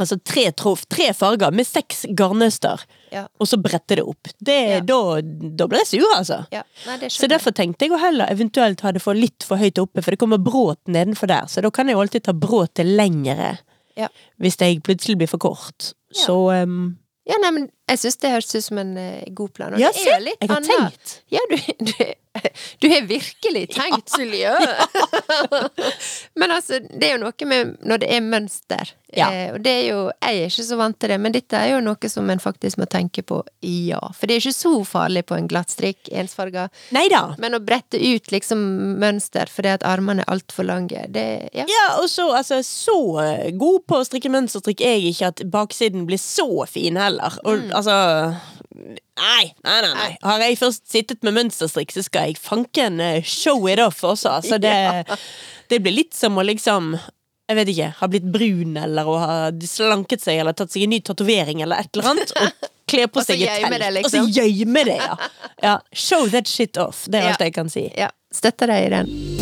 [0.00, 2.82] altså tre, troff, tre farger med seks garnnøster,
[3.12, 3.26] Ja.
[3.40, 4.28] og så brette det opp.
[4.42, 4.80] Det, Ja.
[4.80, 6.46] da, da blir jeg sur, altså.
[6.52, 9.78] Ja, nei, Så derfor tenkte jeg å heller eventuelt ha det for litt for høyt
[9.78, 12.86] oppe, for det kommer bråt nedenfor der, så da kan jeg jo alltid ta bråtet
[12.86, 13.58] lengre
[13.96, 14.08] Ja.
[14.40, 15.92] hvis jeg plutselig blir for kort.
[16.14, 19.74] Så um, Ja, nei, men jeg syns det høres ut som en eh, god plan.
[19.76, 20.70] Og Ja, se, jeg har annet.
[20.70, 21.20] tenkt.
[21.34, 21.56] Ja, du,
[21.90, 21.92] du,
[22.80, 24.54] du har virkelig tenkt, Silje!
[26.40, 28.92] men altså, det er jo noe med når det er mønster.
[29.10, 29.26] Ja.
[29.34, 31.72] Eh, og det er jo Jeg er ikke så vant til det, men dette er
[31.72, 33.98] jo noe som en faktisk må tenke på, ja.
[34.14, 36.68] For det er ikke så farlig på en glatt strikk, ensfarga.
[36.94, 37.24] Neida.
[37.42, 38.62] Men å brette ut liksom
[39.02, 41.26] mønster fordi at armene er altfor lange, det
[41.56, 41.64] Ja.
[41.70, 45.42] Ja, og så, altså, så eh, god på å strikke mønsterstrikk er jeg ikke at
[45.50, 47.34] baksiden blir så fin heller.
[47.44, 47.72] Og Mm.
[47.80, 47.96] Altså
[49.20, 50.10] Nei, nei, nei, nei.
[50.24, 54.30] Har jeg først sittet med mønsterstrikk, så skal jeg fanken eh, show it off også.
[54.38, 54.72] Altså, det,
[55.68, 56.94] det blir litt som å liksom
[57.50, 59.32] jeg vet ikke, ha blitt brun eller å ha
[59.66, 62.30] slanket seg eller tatt seg en ny tatovering eller et eller annet.
[62.38, 63.74] Og kle på seg et telt.
[63.74, 64.48] det, Og så liksom.
[64.54, 65.18] gjemme det, ja.
[65.66, 65.74] ja.
[65.90, 67.04] Show that shit off.
[67.10, 67.34] Det er Ja.
[67.34, 67.88] alt jeg kan si.
[67.98, 68.08] ja.
[68.30, 69.39] Støtter deg i den.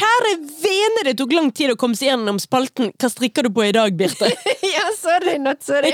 [0.00, 0.30] Kjære
[0.62, 2.88] vene, det tok lang tid å komme seg gjennom spalten.
[3.00, 4.30] Hva strikker du på i dag, Birte?
[4.74, 5.90] ja, sorry, not sorry.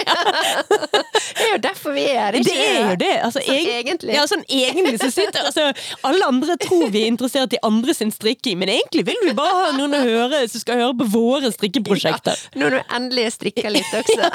[1.37, 3.11] det er jo derfor vi er her, ikke Det er jo det.
[3.27, 4.15] Altså, Sånn eg- egentlig.
[4.15, 5.67] Ja, sånn egentlig så sitter altså,
[6.07, 9.59] Alle andre tror vi er interessert i andre sin strikking, men egentlig vil vi bare
[9.65, 12.39] ha noen å høre som skal høre på våre strikkeprosjekter.
[12.55, 14.31] Ja, når du endelig strikker litt også.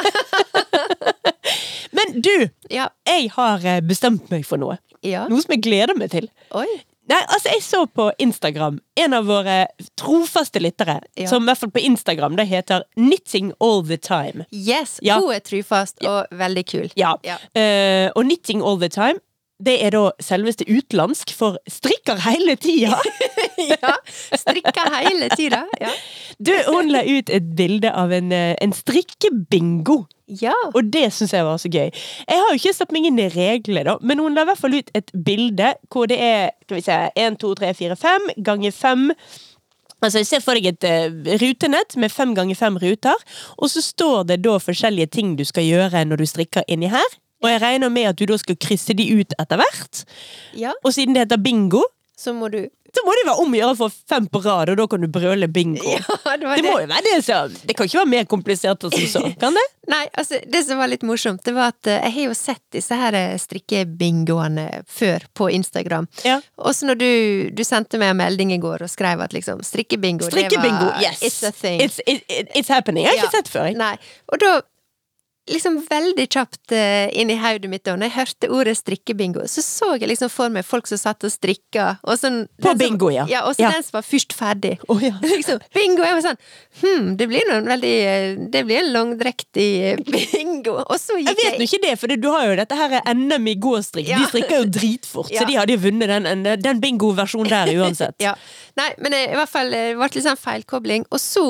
[1.97, 2.33] Men du,
[2.71, 2.85] Ja.
[3.07, 4.77] jeg har eh, bestemt meg for noe.
[5.03, 5.25] ja.
[5.31, 6.29] Noe som jeg gleder meg til.
[6.55, 6.67] Oi.
[7.11, 9.65] Nei, altså Jeg så på Instagram en av våre
[9.99, 11.27] trofaste lyttere, Ja.
[11.27, 14.45] som i hvert fall på Instagram det heter Knitting All The Time.
[14.51, 15.19] Yes, Ja.
[15.19, 16.91] hun er trufast og veldig kul.
[16.95, 17.15] Ja.
[17.55, 19.19] Eh, og Knitting All The Time,
[19.65, 22.97] det er da selveste utenlandsk for strikker hele tida.
[23.73, 23.95] ja.
[24.37, 25.65] Strikker hele tida.
[25.81, 25.93] Ja.
[26.41, 30.07] Du, hun la ut et bilde av en, eh, en strikkebingo.
[30.41, 30.55] ja.
[30.73, 31.91] Og det syns jeg var så gøy.
[31.91, 34.61] Jeg har jo ikke satt meg inn i reglene, da, men hun la i hvert
[34.63, 36.97] fall ut et bilde hvor det er skal vi se,
[37.27, 39.07] 1, 2, 3, 4, 5 ganger 5
[40.01, 43.25] Altså, Se for deg et uh, rutenett med fem ganger fem ruter,
[43.57, 47.17] og så står det da forskjellige ting du skal gjøre når du strikker inni her.
[47.41, 50.03] Og jeg regner med at du da skal krysse de ut etter hvert.
[50.57, 50.73] ja.
[50.83, 51.83] Og siden det heter bingo,
[52.17, 54.67] Så må du så må det være om å gjøre å få fem på rad,
[54.69, 55.79] og da kan du brøle bingo.
[55.87, 58.83] Ja, det var Det må jo være det som Det kan ikke være mer komplisert
[58.83, 59.63] enn som så, kan det?
[59.93, 62.61] Nei, altså, det som var litt morsomt, det var at eh, jeg har jo sett
[62.75, 66.07] disse her eh, strikkebingoene før på Instagram.
[66.27, 66.41] Ja.
[66.59, 67.09] Og så når du,
[67.55, 71.01] du sendte meg en melding i går og skrev at liksom strikkebingo, Strikkebingo, det var
[71.07, 71.23] yes!
[71.23, 71.79] It's a thing.
[71.81, 73.05] It's, it, it, it's happening.
[73.07, 73.29] Jeg har Ja.
[73.31, 73.69] ikke sett før.
[73.71, 73.79] Jeg.
[73.79, 73.95] Nei.
[74.31, 74.51] Og da
[75.53, 79.63] liksom veldig kjapt uh, inn i hodet mitt da når jeg hørte ordet strikkebingo, så
[79.65, 81.97] så jeg liksom for meg folk som satt og strikka.
[82.03, 83.25] Og sånn, På bingo, ja.
[83.29, 83.71] Ja, og så Ja.
[83.75, 84.77] den som var først ferdig.
[84.87, 85.13] Oh, ja.
[85.21, 86.03] liksom, bingo!
[86.07, 86.41] Jeg var sånn
[86.81, 90.77] Hm, det blir noen veldig eh, Det blir en langdrektig eh, bingo.
[90.85, 93.47] Og så Jeg gikk vet nå ikke det, for du har jo dette her NM
[93.51, 94.07] i gåstrikk.
[94.09, 94.21] Ja.
[94.23, 98.15] De strikker jo dritfort, så de hadde jo vunnet den, den bingo-versjonen der uansett.
[98.79, 101.05] Nei, men eh, i hvert fall eh, det ble litt sånn feilkobling.
[101.11, 101.45] Og så,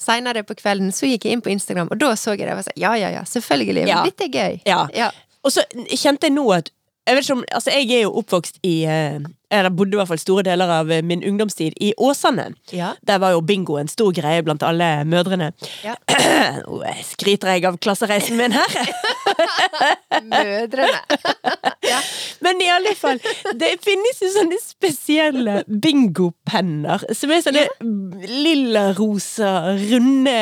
[0.00, 2.52] seinere på kvelden, så gikk jeg inn på Instagram, og da så jeg det.
[2.52, 3.86] Og var sånn, ja, ja, ja, selvfølgelig.
[3.88, 4.00] Ja.
[4.02, 4.58] Men dette er gøy.
[4.68, 4.80] Ja.
[4.94, 5.10] Ja.
[5.44, 6.72] Og så kjente jeg nå at
[7.04, 9.18] jeg vet ikke om, altså jeg er jo oppvokst i, eh,
[9.52, 12.46] eller bodde i hvert fall store deler av eh, min ungdomstid, i Åsane.
[12.72, 12.94] Ja.
[13.04, 15.50] Der var jo bingo en stor greie blant alle mødrene.
[15.84, 15.98] Ja.
[17.12, 18.78] Skryter jeg av klassereisen min her.
[20.32, 21.02] Mødrene.
[22.74, 22.80] ja.
[22.80, 23.20] Alle fall,
[23.60, 27.04] det finnes jo sånne spesielle bingopenner.
[27.14, 27.64] Som er sånne
[28.28, 30.34] lilla, rosa, runde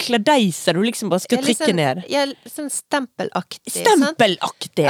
[0.00, 2.02] kladeiser du liksom bare skal trykke sånn- ned.
[2.10, 3.74] Ja, sånn stempelaktig.
[3.76, 4.18] sant?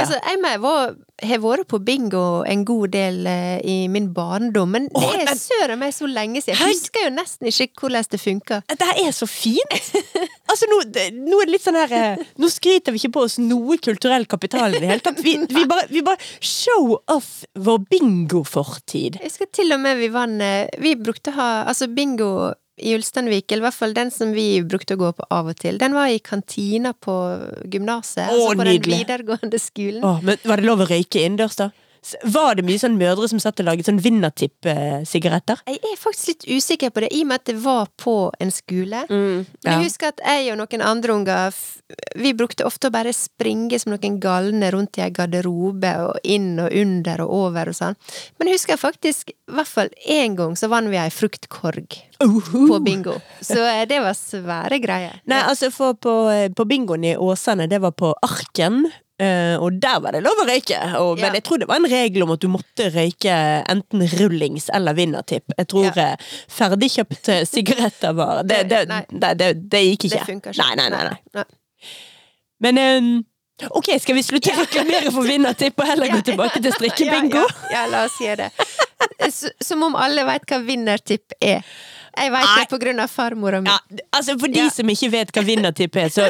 [0.05, 4.87] Altså, jeg var- har vært på bingo en god del eh, i min barndom, men
[4.93, 6.59] det er søren meg så lenge siden.
[6.59, 8.61] Jeg husker jo nesten ikke hvordan det funka.
[8.71, 9.77] Det er så fint!
[10.51, 10.81] Altså, nå,
[11.15, 14.25] nå er det litt sånn her eh, Nå skryter vi ikke på oss noe kulturell
[14.27, 15.21] kapital i det hele tatt.
[15.23, 19.21] Vi, vi, bare, vi bare show off vår bingofortid.
[19.21, 22.51] Jeg husker til og med vi vant eh, Vi brukte å ha altså bingo
[22.81, 25.59] i Ulsteinvik, eller i hvert fall den som vi brukte å gå på av og
[25.61, 25.77] til.
[25.81, 27.15] Den var i kantina på
[27.71, 28.81] gymnaset, altså på nydelig.
[28.81, 30.03] den videregående skolen.
[30.07, 31.69] Åh, men Var det lov å røyke innendørs, da?
[32.23, 35.59] Var det mye sånn mødre som satt og laget sånn vinnertipp-sigaretter?
[35.69, 38.53] Jeg er faktisk litt usikker på det, i og med at det var på en
[38.53, 39.03] skole.
[39.05, 39.75] Mm, ja.
[39.75, 41.59] jeg husker at jeg og noen andre unger
[42.17, 46.55] Vi brukte ofte å bare springe som noen galne rundt i ei garderobe, og inn
[46.63, 47.99] og under og over og sånn.
[48.39, 52.81] Men jeg husker faktisk, i hvert fall én gang, så vant vi ei fruktkorg på
[52.81, 53.19] bingo.
[53.45, 55.21] Så eh, det var svære greier.
[55.29, 56.17] Nei, altså for på,
[56.55, 58.85] på bingoen i Åsane, det var på Arken.
[59.21, 61.25] Eh, og der var det lov å røyke, og, Ja.
[61.27, 63.35] men jeg tror det var en regel om at du måtte røyke
[63.69, 65.53] enten rullings eller vinnertipp.
[65.57, 66.11] Jeg tror Ja.
[66.11, 68.85] eh, ferdigkjøpte sigaretter var Det, det,
[69.37, 70.17] det, det, gikk ikke.
[70.17, 70.63] Det funker ikke.
[70.65, 71.45] Nei, nei, nei, nei.
[72.61, 73.25] Men um,
[73.77, 77.41] ok, skal vi slutte å reklamere for vinnertipp og heller gå tilbake til strikkebingo?
[77.41, 79.31] Ja, ja, ja, la oss gjøre det.
[79.65, 81.63] Som om alle veit hva vinnertipp er.
[82.17, 83.69] Jeg veit det på grunn av farmora mi.
[83.71, 83.77] Ja,
[84.17, 84.69] altså For de Ja.
[84.69, 86.25] som ikke vet hva vinnertipp er, så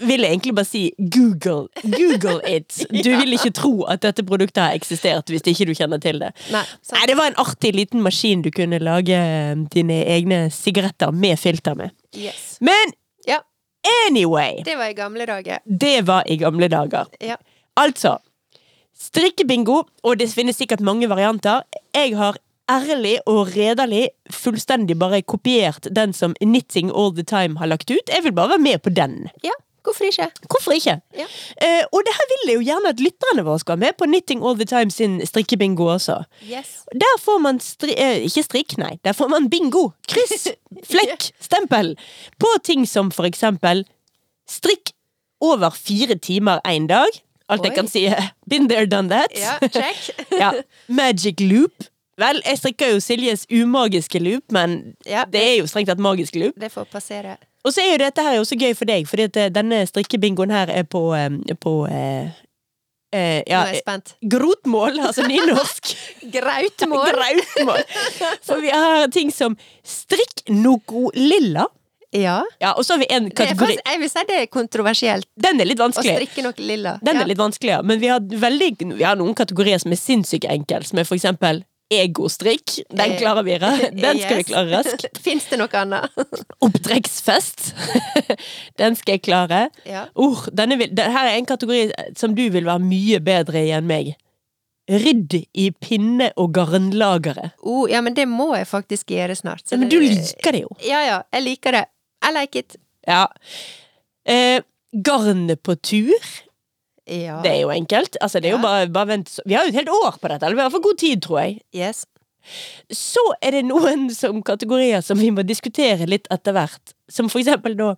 [0.00, 1.68] vil jeg egentlig bare si Google.
[1.84, 2.80] Google it.
[2.90, 6.32] Du vil ikke tro at dette produktet har eksistert hvis ikke du kjenner til det.
[6.50, 6.64] Nei.
[6.92, 11.38] Nei, Det var en artig liten maskin du kunne lage eh, dine egne sigaretter med
[11.38, 11.90] filter med.
[12.16, 12.58] Yes.
[12.60, 12.92] Men
[13.26, 13.38] Ja,
[14.06, 15.58] anyway, det var i gamle dager.
[15.66, 17.06] det var i gamle dager.
[17.20, 17.36] Ja.
[17.76, 18.18] Altså,
[18.98, 21.62] strikkebingo, og det finnes sikkert mange varianter.
[21.94, 22.36] Jeg har
[22.70, 28.08] ærlig og redelig fullstendig bare kopiert den som Knitting All The Time har lagt ut.
[28.08, 29.28] Jeg vil bare være med på den.
[29.44, 29.52] ja,
[29.84, 30.30] hvorfor ikke?
[30.48, 30.94] Hvorfor ikke?
[31.18, 31.26] Ja.
[31.60, 34.04] Eh, og det her vil jeg jo gjerne at lytterne våre skal være med på
[34.08, 36.22] Knitting All The Time sin strikkebingo også.
[36.48, 36.84] Yes.
[36.94, 38.94] Der får man stri eh, ikke strikk, nei.
[39.04, 39.90] Der får man bingo.
[40.08, 40.48] Kryss,
[40.92, 41.94] flekk, stempel.
[42.40, 43.84] På ting som for eksempel
[44.48, 44.94] strikk
[45.40, 47.12] over fire timer én dag.
[47.48, 47.66] Alt Oi.
[47.68, 49.28] jeg kan si er been there, done that.
[49.36, 50.14] Ja, check.
[50.40, 50.52] Ja.
[50.88, 51.84] Magic loop.
[52.20, 56.36] Vel, jeg strikker jo Siljes umagiske loop, men Ja, det er jo strengt tatt magisk
[56.38, 56.54] loop.
[56.60, 57.36] Det får passere.
[57.64, 60.52] Og så er jo dette her også gøy for deg, fordi at eh, denne strikkebingoen
[60.52, 62.34] her er på, eh, på eh,
[63.14, 64.12] eh, ja, Nå er jeg spent.
[64.34, 65.94] grotmål, altså nynorsk.
[66.36, 67.16] Grautmål!
[67.16, 67.86] Grautmål.
[68.44, 71.66] For vi har ting som strikk noko lilla.
[72.14, 72.44] Ja.
[72.62, 73.78] Ja, og så har vi en kategori.
[73.80, 76.12] jeg vil si det er kontroversielt Den er litt å vanskelig.
[76.14, 76.98] strikke noe lilla.
[77.02, 77.24] Den ja.
[77.24, 77.82] er litt vanskelig, ja.
[77.82, 81.18] men vi har, veldig, vi har noen kategorier som er sinnssykt enkle, som er for
[81.18, 82.78] eksempel egostrikk.
[82.90, 83.58] Den Eh, klarer vi.
[84.02, 85.18] Den skal vi klare raskt.
[85.24, 86.10] Fins det noe annet?
[86.64, 87.74] Opptrekksfest.
[88.80, 89.68] Den skal jeg klare.
[89.86, 90.06] ja.
[90.16, 93.86] Uh, denne vil, her er en kategori som du vil være mye bedre i enn
[93.90, 94.14] meg.
[94.90, 97.54] Rydd i pinne- og garnlageret.
[97.64, 99.62] Oh, ja, men det må jeg faktisk gjøre snart.
[99.68, 100.74] så Men du liker det jo.
[100.84, 101.22] Ja, ja.
[101.32, 101.84] Jeg liker det.
[102.24, 102.76] I like it.
[103.08, 103.26] Ja.
[104.28, 104.60] Eh,
[104.92, 106.28] garnet på tur.
[107.10, 107.40] Ja.
[107.44, 108.16] Det er jo enkelt.
[108.20, 109.38] Altså, det er jo bare, bare vent.
[109.44, 110.46] Vi har jo et helt år på dette.
[110.46, 111.58] Eller vi har for god tid, tror jeg.
[111.76, 112.04] Yes.
[112.92, 116.94] Så er det noen som kategorier som vi må diskutere litt etter hvert.
[117.12, 117.94] Som for eksempel da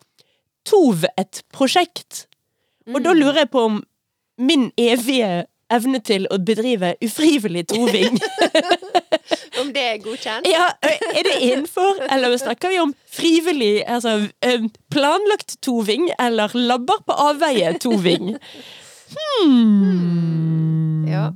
[0.66, 2.24] Tov et prosjekt.
[2.90, 3.76] Og da lurer jeg på om
[4.42, 8.18] min evige evne til å bedrive ufrivillig toving
[9.60, 10.46] Om det er godkjent?
[10.46, 14.28] Ja, er det innenfor, eller snakker vi om frivillig, altså
[14.92, 18.36] planlagt toving, eller labber på avveie toving?
[19.14, 21.06] Hmm.
[21.08, 21.30] Ja.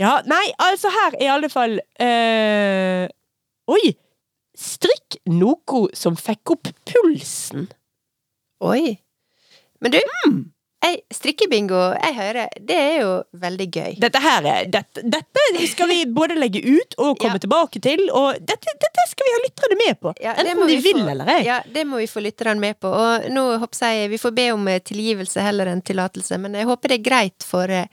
[0.00, 3.08] Ja, nei, altså her i alle fall øh,
[3.68, 3.90] Oi!
[4.60, 7.68] Strikk noe som fikk opp pulsen.
[8.60, 8.96] Oi.
[9.80, 10.40] Men du, Hmm.
[10.82, 13.10] Jeg, strikkebingo, jeg hører, det er jo
[13.42, 13.98] veldig gøy.
[14.00, 17.42] Dette her er, dette, dette skal vi både legge ut og komme Ja.
[17.44, 20.14] tilbake til, og dette, dette skal vi ha lytterne med på.
[20.24, 21.42] Ja, Enten de vi vil få- eller ei.
[21.44, 22.88] Ja, det må vi få lytterne med på.
[22.88, 26.64] Og nå håper jeg vi får be om eh, tilgivelse heller enn tillatelse, men jeg
[26.66, 27.86] håper det er greit for eh,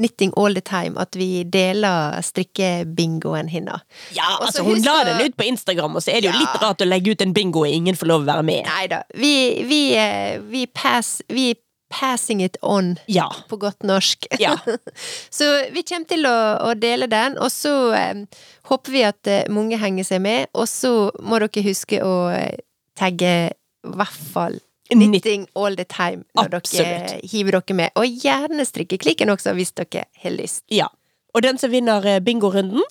[0.00, 3.80] Knitting All The Time at vi deler strikkebingoen hennes.
[4.16, 4.90] Ja, altså Hun husker...
[4.90, 6.40] la den ut på Instagram, og så er det jo Ja.
[6.40, 8.64] litt rart å legge ut en bingo og ingen får lov å være med.
[8.64, 9.02] Nei da.
[9.14, 9.34] Vi,
[9.68, 11.54] vi, eh, vi pass Vi
[11.90, 13.26] passing it on, Ja.
[13.48, 14.26] på godt norsk.
[14.38, 14.56] Ja.
[15.30, 16.34] så vi kommer til å,
[16.70, 18.24] å dele den, og så eh,
[18.70, 20.46] håper vi at eh, mange henger seg med.
[20.54, 22.56] Og så må dere huske å eh,
[22.98, 24.58] tagge i hvert fall
[24.90, 27.92] Knitting all the time når dere hiver dere med.
[27.94, 30.64] Og gjerne strikkeklikken også, hvis dere har lyst.
[30.74, 30.88] Ja.
[31.30, 32.82] Og den som vinner eh, bingorunden,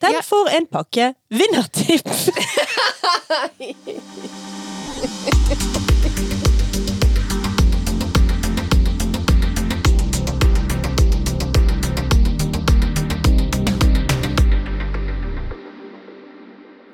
[0.00, 0.22] den Ja.
[0.22, 2.28] får en pakke vinnertips.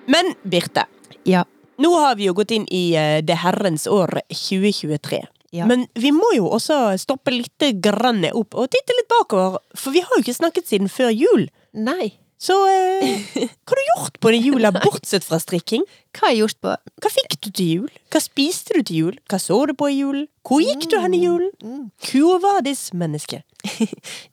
[0.07, 0.87] Men Birte,
[1.25, 1.45] Ja.
[1.79, 5.23] nå har vi jo gått inn i eh, det herrens år 2023.
[5.55, 5.67] Ja.
[5.71, 10.03] Men vi må jo også stoppe litt grann opp og titte litt bakover, for vi
[10.03, 11.49] har jo ikke snakket siden før jul.
[11.73, 12.13] Nei.
[12.45, 15.85] Så eh, hva har du gjort på den jula, bortsett fra strikking?
[16.13, 17.93] Hva har jeg gjort på Hva fikk du til jul?
[18.13, 19.21] Hva spiste du til jul?
[19.31, 20.27] Hva så du på i julen?
[20.45, 21.53] Hvor gikk du hen i julen?
[21.63, 21.87] Mm.
[22.11, 23.45] Hvor var ditt menneske?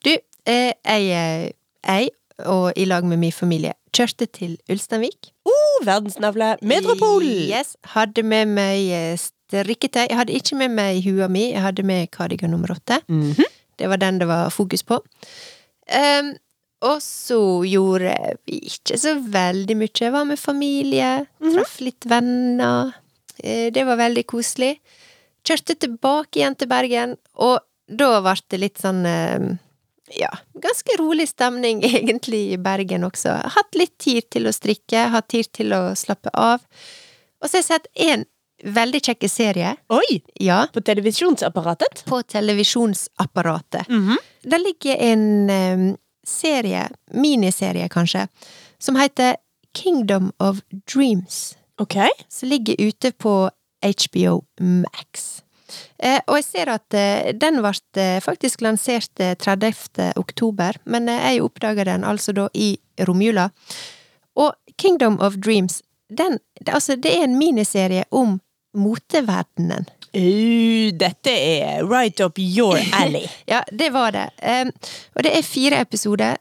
[0.04, 0.12] Du,
[0.50, 1.46] eh, jeg, eh,
[1.86, 2.10] jeg,
[2.50, 5.30] og i lag med min familie, kjørte til Ulsteinvik.
[5.86, 7.24] Verdensnavle, metropol!
[7.26, 7.76] Yes.
[7.96, 10.06] Hadde med meg eh, strikketøy.
[10.10, 13.02] Jeg hadde ikke med meg hua mi, jeg hadde med kardigan nummer åtte.
[13.12, 13.44] Mhm.
[13.82, 15.00] Det var den det var fokus på.
[15.90, 16.36] Um,
[16.86, 18.14] og så gjorde
[18.46, 19.90] vi ikke så veldig mye.
[19.98, 22.94] Jeg var med familie, traff litt venner.
[23.44, 24.76] Eh, Det var veldig koselig.
[25.44, 29.58] Kjørte tilbake igjen til Bergen, og da ble det litt sånn eh,
[30.18, 33.30] ja, ganske rolig stemning egentlig i Bergen også.
[33.56, 36.60] Hatt litt tid til å strikke, hatt tid til å slappe av.
[37.42, 38.26] Og så har jeg sett en
[38.62, 40.20] veldig kjekk serie, Oi!
[40.38, 42.04] ja, På televisjonsapparatet?
[42.06, 43.90] på televisjonsapparatet.
[43.90, 44.18] Mhm.
[44.44, 48.28] Der ligger en um, serie, miniserie kanskje,
[48.80, 49.36] som heter
[49.78, 50.62] Kingdom of
[50.94, 51.56] Dreams.
[51.80, 51.96] Ok.
[52.30, 53.50] Som ligger ute på
[53.82, 55.42] HBO Max.
[56.02, 60.16] Eh, og jeg ser at eh, den ble eh, faktisk lansert eh, 30.
[60.18, 62.74] oktober, men jeg oppdaga den altså da i
[63.06, 63.50] romjula.
[64.42, 68.40] Og Kingdom of Dreams, den, altså det er en miniserie om
[68.74, 69.86] moteverdenen.
[70.12, 73.28] Uh, dette er right up your alley.
[73.48, 74.26] Ja, det var det.
[75.16, 76.40] Og det er fire episoder,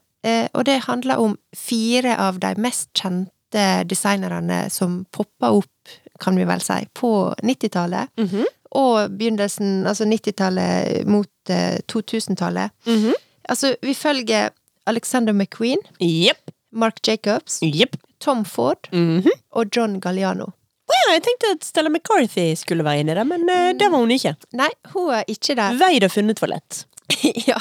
[0.53, 6.47] og det handler om fire av de mest kjente designerne som poppa opp, kan vi
[6.49, 8.11] vel si, på 90-tallet.
[8.19, 8.49] Mhm.
[8.71, 12.71] Og begynnelsen, altså 90-tallet mot eh, 2000-tallet.
[12.87, 13.13] Mhm.
[13.51, 14.51] Altså, vi følger
[14.87, 16.51] Alexander McQueen, yep.
[16.73, 17.97] Mark Jacobs, yep.
[18.21, 19.27] Tom Ford Mhm.
[19.53, 20.47] og John Galliano.
[20.91, 24.11] Ja, jeg tenkte at Stella McCarthy skulle være inni det, men uh, det var hun
[24.11, 24.35] ikke.
[24.59, 25.77] Nei, hun er ikke der.
[25.79, 26.85] Veid og funnet for lett.
[27.51, 27.59] ja,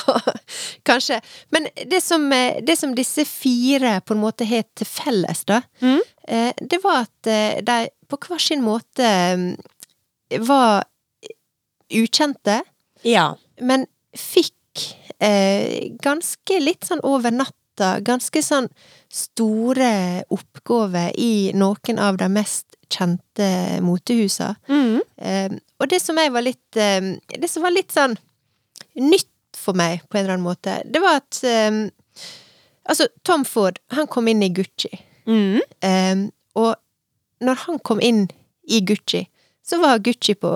[0.86, 1.20] kanskje.
[1.54, 5.62] Men det som, eh, det som disse fire på en måte har til felles, da,
[5.82, 6.02] Mm.
[6.70, 7.78] det var at de
[8.10, 9.06] på hver sin måte
[9.38, 9.56] mm,
[10.46, 10.84] var
[11.92, 12.62] ukjente,
[13.04, 13.36] Ja.
[13.62, 14.54] men fikk
[15.20, 18.68] eh, ganske litt sånn over natta, ganske sånn
[19.12, 24.56] store oppgaver i noen av de mest kjente motehusa.
[24.68, 25.02] Mm.
[25.18, 25.50] Eh,
[25.80, 28.18] og det som jeg var litt eh, Det som var litt sånn
[28.96, 31.90] nytt for meg, på en eller annen måte, det var at eh,
[32.90, 34.90] Altså, Tom Ford, han kom inn i Gucci.
[35.30, 35.60] Mm.
[35.86, 36.22] Eh,
[36.58, 36.74] og
[37.46, 38.24] når han kom inn
[38.66, 39.28] i Gucci,
[39.62, 40.56] så var Gucci på,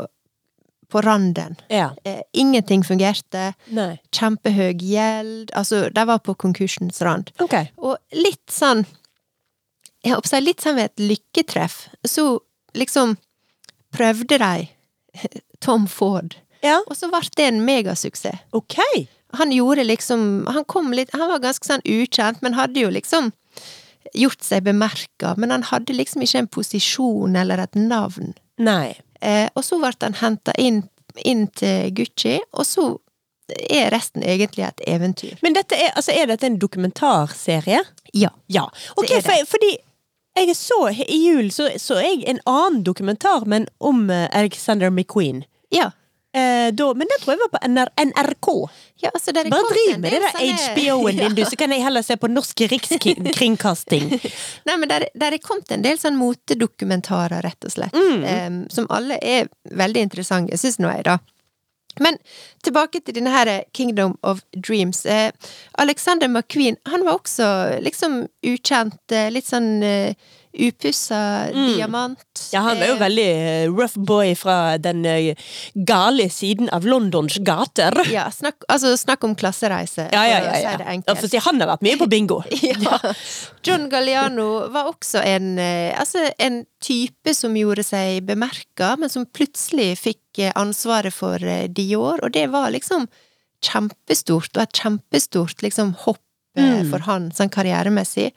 [0.94, 1.56] på randen.
[1.74, 1.90] Ja.
[2.06, 3.50] Eh, ingenting fungerte.
[3.74, 3.96] Nei.
[4.14, 5.52] Kjempehøy gjeld.
[5.58, 7.32] Altså, de var på konkursens rand.
[7.42, 7.72] Okay.
[7.82, 8.86] Og litt sånn
[10.04, 12.26] Jeg håper litt sånn ved et lykketreff, så
[12.76, 13.14] liksom
[13.96, 14.68] prøvde de
[15.64, 16.82] Tom Ford, Ja.
[16.88, 18.42] og så ble det en megasuksess.
[18.52, 19.06] Okay.
[19.40, 23.32] Han gjorde liksom Han kom litt Han var ganske sånn ukjent, men hadde jo liksom
[24.14, 28.34] gjort seg bemerka, men han hadde liksom ikke en posisjon eller et navn.
[28.60, 29.00] Nei.
[29.24, 30.84] Eh, og så ble han henta inn,
[31.24, 32.90] inn til Gucci, og så
[33.70, 35.40] er resten egentlig et eventyr.
[35.44, 37.82] Men dette er, altså, er dette en dokumentarserie?
[38.14, 38.32] Ja.
[38.52, 38.68] Ja.
[38.96, 39.76] Okay, for, fordi
[40.36, 45.44] jeg så i jul så, så jeg en annen dokumentar, men om eh, Alexander McQueen.
[45.74, 45.92] Ja.
[46.34, 48.48] Eh, da, men det tror jeg var på NR NRK.
[49.04, 50.32] ja altså, Bare driv med det der
[50.64, 54.08] HBO-en din, du, så kan jeg heller se på Norsk Rikskringkasting.
[54.68, 57.94] Nei, men der, der er kommet en del sånn motedokumentarer, rett og slett.
[57.94, 58.26] Mm.
[58.26, 61.20] eh, som alle er veldig interessante, syns nå jeg, da.
[62.00, 62.18] Men
[62.64, 65.06] tilbake til denne her Kingdom of Dreams.
[65.06, 65.32] Eh,
[65.78, 70.14] Alexander McQueen, han var også liksom ukjent, eh, litt sånn uh,
[70.54, 72.20] upussa diamant.
[72.20, 72.50] Mm.
[72.54, 75.36] Ja, han var jo Eh, veldig eh, rough boy fra den eh,
[75.74, 77.98] gale siden av Londons gater.
[78.12, 80.54] Ja, snakk, altså snakk om klassereise, Ja, ja, for å ja.
[80.54, 81.38] si det ja enkelt.
[81.48, 82.44] han har vært mye på bingo.
[82.84, 82.98] Ja.
[83.64, 89.26] John Galliano var også en, eh, altså en type som gjorde seg bemerka, men som
[89.26, 93.08] plutselig fikk eh, ansvaret for eh, Dior, og det var liksom
[93.64, 96.20] kjempestort, og et kjempestort liksom hopp
[96.58, 96.90] eh, Mm.
[96.92, 98.32] for han sånn karrieremessig.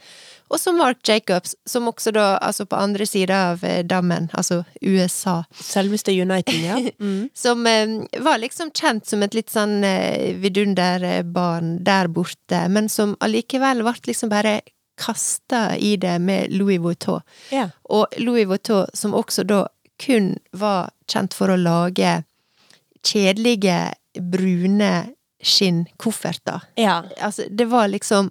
[0.48, 5.42] Og så Mark Jacobs, som også da, altså på andre sida av dammen, altså USA,
[5.52, 6.76] Selveste United, ja.
[7.00, 7.28] Mm.
[7.34, 7.86] som eh,
[8.22, 13.94] var liksom kjent som et litt sånn eh, vidunderbarn der borte, men som allikevel ble
[14.06, 14.60] liksom bare
[14.96, 17.20] kasta i det med Louis Vuitton.
[17.52, 17.68] Yeah.
[17.90, 19.66] Og Louis Vuitton, som også da
[20.02, 22.22] kun var kjent for å lage
[23.06, 24.92] kjedelige, brune
[25.42, 26.60] skinnkofferter.
[26.80, 27.02] ja.
[27.20, 28.30] Altså, det var liksom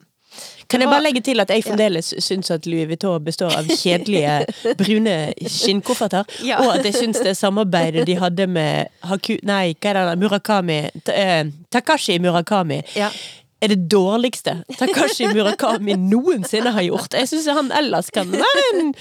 [0.68, 4.34] Kan jeg bare legge til at jeg fremdeles syns at Louis Vuitton består av kjedelige,
[4.82, 5.14] brune
[5.48, 6.58] skinnkofferter, Ja.
[6.60, 9.38] og at jeg syns det samarbeidet de hadde med Haku...
[9.48, 10.04] Nei, hva er det?
[10.10, 10.20] der?
[10.26, 10.80] Murakami
[11.14, 12.82] eh, Takashi Murakami.
[12.98, 13.12] Ja.
[13.64, 17.14] Er det dårligste Takashi Murakami noensinne har gjort.
[17.16, 18.92] Jeg syns han ellers kan være en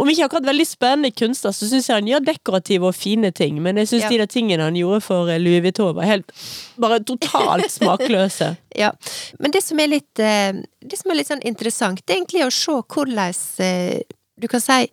[0.00, 3.58] Om ikke akkurat veldig spennende kunstner, så syns jeg han gjør dekorative og fine ting.
[3.60, 4.12] Men jeg syns Ja.
[4.14, 6.32] de der tingene han gjorde for eh, Louis Vuitton, var helt
[6.80, 8.54] Bare totalt smakløse.
[8.76, 8.92] Ja,
[9.38, 12.46] men det som er litt, eh, det som er litt sånn interessant, det er egentlig
[12.46, 13.34] å se hvordan
[13.66, 14.00] eh,
[14.40, 14.88] du kan si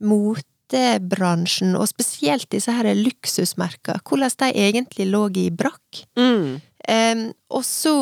[0.00, 6.06] motebransjen, og spesielt disse her luksusmerka, hvordan de egentlig lå i brakk.
[6.16, 6.60] Mm.
[6.88, 7.94] Um, og så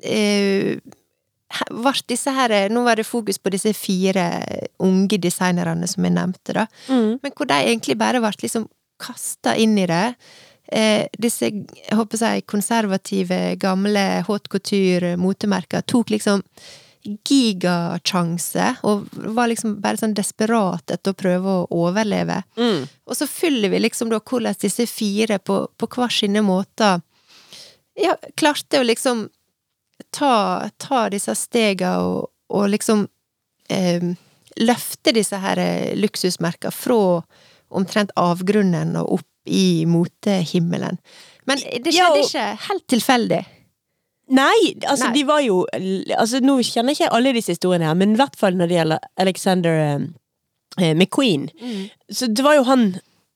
[0.00, 0.78] disse
[1.50, 4.26] her Nå var det fokus på disse fire
[4.78, 6.66] unge designerne som jeg nevnte, da.
[6.88, 7.18] Mm.
[7.22, 8.68] Men hvor de egentlig bare ble liksom
[9.00, 10.14] kasta inn i det.
[10.72, 16.44] Eh, disse, jeg håper jeg, konservative, gamle haute couture-motemerker tok liksom
[17.00, 22.42] gigasjanse, og var liksom bare sånn desperat etter å prøve å overleve.
[22.60, 22.84] Mm.
[23.08, 27.00] Og så fyller vi liksom da hvordan disse fire på, på hver sine måter
[28.00, 29.28] ja, klarte å liksom
[30.12, 33.06] ta, ta disse stegene og, og liksom
[33.70, 34.02] eh,
[34.60, 35.60] løfte disse her
[35.96, 37.00] luksusmerkene fra
[37.70, 40.98] omtrent avgrunnen og opp i motehimmelen.
[41.48, 43.44] Men det Ja, skjedde og- ikke helt tilfeldig.
[44.30, 45.14] Nei, altså Nei.
[45.14, 48.36] de var jo altså Nå kjenner jeg ikke alle disse historiene her, men i hvert
[48.38, 49.78] fall når det gjelder Alexander
[50.78, 51.48] eh, McQueen.
[51.50, 51.88] McQueen.
[52.14, 52.84] Så det var jo han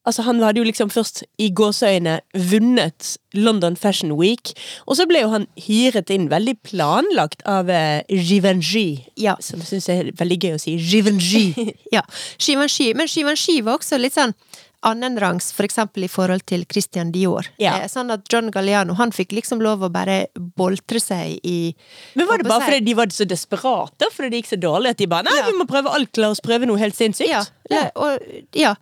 [0.04, 2.18] Altså Han hadde jo liksom først i gåseøyne
[2.50, 4.52] vunnet London Fashion Week,
[4.86, 9.00] og så ble jo han hyret inn, veldig planlagt, av eh, Givenchy.
[9.16, 9.34] Ja.
[9.40, 10.76] Som jeg syns er veldig gøy å si.
[10.78, 11.46] Givenchy.
[11.96, 12.04] ja.
[12.38, 12.92] Givenchy.
[12.94, 14.36] Men Givenchy var også litt sånn
[14.84, 17.46] annenrangs, for eksempel i forhold til Christian Dior.
[17.60, 17.78] Ja.
[17.80, 21.72] Eh, sånn at John Galliano, han fikk liksom lov å bare boltre seg i
[22.18, 25.00] Men var det bare fordi de var så desperate, fordi det gikk så dårlig, at
[25.00, 25.48] de bare Nei, Ja.
[25.48, 27.32] vi må prøve alt, la oss prøve noe helt sinnssykt.
[27.32, 27.42] Ja,
[27.72, 27.86] ja.
[27.96, 28.20] Og,
[28.52, 28.74] ja.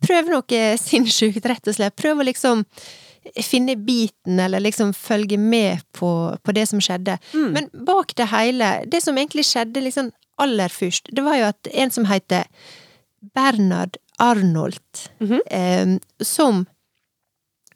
[0.00, 1.96] Prøve noe sinnssykt, rett og slett.
[2.00, 2.64] Prøv å liksom
[3.44, 6.08] finne biten, eller liksom følge med på,
[6.42, 7.18] på det som skjedde.
[7.36, 7.50] Mm.
[7.52, 10.08] Men bak det hele, det som egentlig skjedde liksom
[10.40, 12.46] aller først, det var jo at en som heter
[13.36, 14.80] Bernard Arnold,
[15.20, 15.40] Mhm.
[15.50, 16.66] eh, som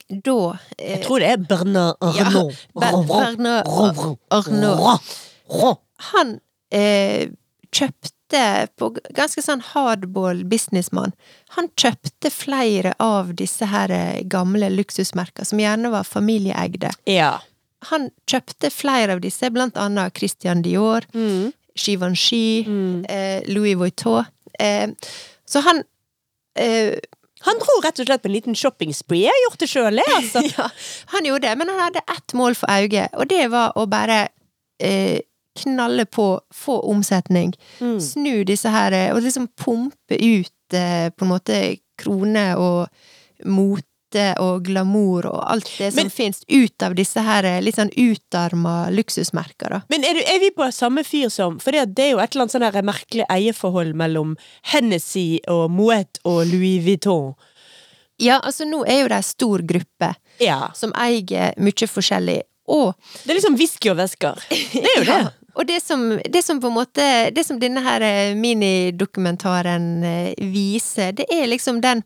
[0.08, 2.56] da eh, Jeg tror det er Bernard Arnold.
[2.56, 5.00] Ja, Ber- Bernard Arnold.
[6.12, 6.40] Han
[6.72, 7.28] eh,
[7.72, 8.10] kjøpte
[8.78, 11.12] på ganske sånn hardball businessmann.
[11.56, 16.90] Han kjøpte flere av disse her eh, gamle luksusmerker, som gjerne var familieeide.
[17.10, 17.36] Ja.
[17.90, 21.52] Han kjøpte flere av disse, blant annet Christian Dior, Mm.
[21.76, 23.04] Givenchy, Mm.
[23.10, 24.24] eh, Louis Vuitton.
[24.60, 24.88] Eh,
[25.46, 25.82] så han
[26.56, 26.94] eh,
[27.44, 29.26] Han dro rett og slett på en liten shoppingspree.
[29.26, 30.40] Jeg har gjort det sjøl, jeg, altså.
[30.56, 30.68] ja,
[31.12, 34.28] han gjorde det, men han hadde ett mål for øye, og det var å bare
[34.80, 35.18] eh,
[35.62, 38.00] knalle på, få omsetning, Mm.
[38.00, 41.58] snu disse her, eh, og liksom pumpe ut eh, på en måte
[41.98, 42.88] kroner og
[43.44, 43.90] mote
[44.38, 48.88] og glamour og alt det som fins ut av disse her eh, litt sånn utarma
[48.94, 49.80] luksusmerker, da.
[49.90, 52.34] Men er, du, er vi på samme fyr som For det, det er jo et
[52.34, 54.36] eller annet sånn merkelig eierforhold mellom
[54.70, 57.34] Hennessy og Moet og Louis Vuitton.
[58.22, 60.68] Ja, altså nå er jo det ei stor gruppe Ja.
[60.78, 62.94] som eier mye forskjellig, og
[63.24, 64.38] Det er liksom whisky og vesker.
[64.48, 65.18] Det er jo det.
[65.24, 70.04] Ja, Og det som, det som på en måte Det som denne her eh, minidokumentaren
[70.04, 72.02] eh, viser, det er liksom den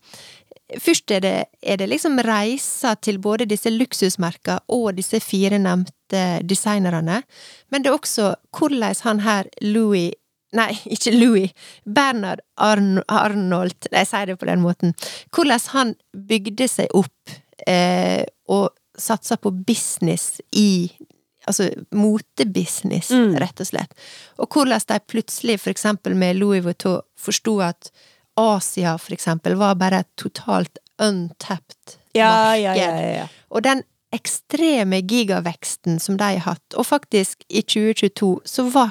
[0.77, 6.43] Først er det, er det liksom reisa til både disse luksusmerka og disse fire nevnte
[6.45, 7.23] designerne,
[7.73, 10.13] men det er også hvordan han her Louis
[10.57, 11.53] Nei, ikke Louis.
[11.85, 14.95] Bernard Arn Arnold, jeg sier det på den måten.
[15.35, 17.35] Hvordan han bygde seg opp
[17.69, 20.91] eh, og satsa på business i
[21.49, 23.37] Altså motebusiness, Mm.
[23.41, 23.93] rett og slett.
[24.39, 27.91] Og hvordan de plutselig, for eksempel med Louis Vuitton, forsto at
[28.37, 33.03] Asia, for eksempel, var bare et totalt untapped Ja, ja, ja, marked.
[33.05, 33.27] ja, ja.
[33.51, 33.83] Og den
[34.13, 38.91] ekstreme gigaveksten som de har hatt, og faktisk i 2022 så ble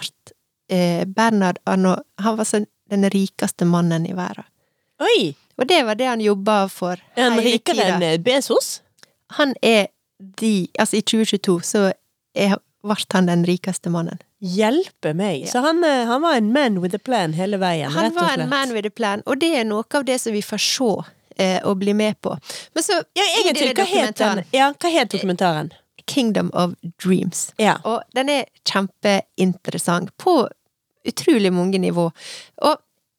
[0.70, 4.44] eh, Bernard Arnault Han var sånn den rikeste mannen i verden.
[5.00, 5.36] Oi!
[5.58, 8.24] Og det var det han jobba for Er han hele rikere enn Besos?
[8.24, 8.82] Bezos?
[9.40, 9.88] Han er
[10.20, 11.92] de Altså, i 2022 så
[12.38, 14.22] ble han den rikeste mannen.
[14.40, 15.48] Hjelpe meg.
[15.48, 15.52] Ja.
[15.52, 18.20] Så han, eh, han var en man with a plan hele veien, Han rett og
[18.20, 18.30] slett.
[18.30, 20.44] Han var en man with a plan, og det er noe av det som vi
[20.46, 20.92] får se
[21.38, 22.38] eh, og bli med på.
[22.74, 24.44] Men så Ja, egentlig, hva het den?
[24.54, 25.74] Ja, hva het dokumentaren?
[26.08, 26.74] Kingdom of
[27.04, 27.52] Dreams.
[27.58, 27.80] Ja.
[27.84, 30.48] Og den er kjempeinteressant på
[31.08, 32.12] utrolig mange nivå.
[32.62, 32.76] Og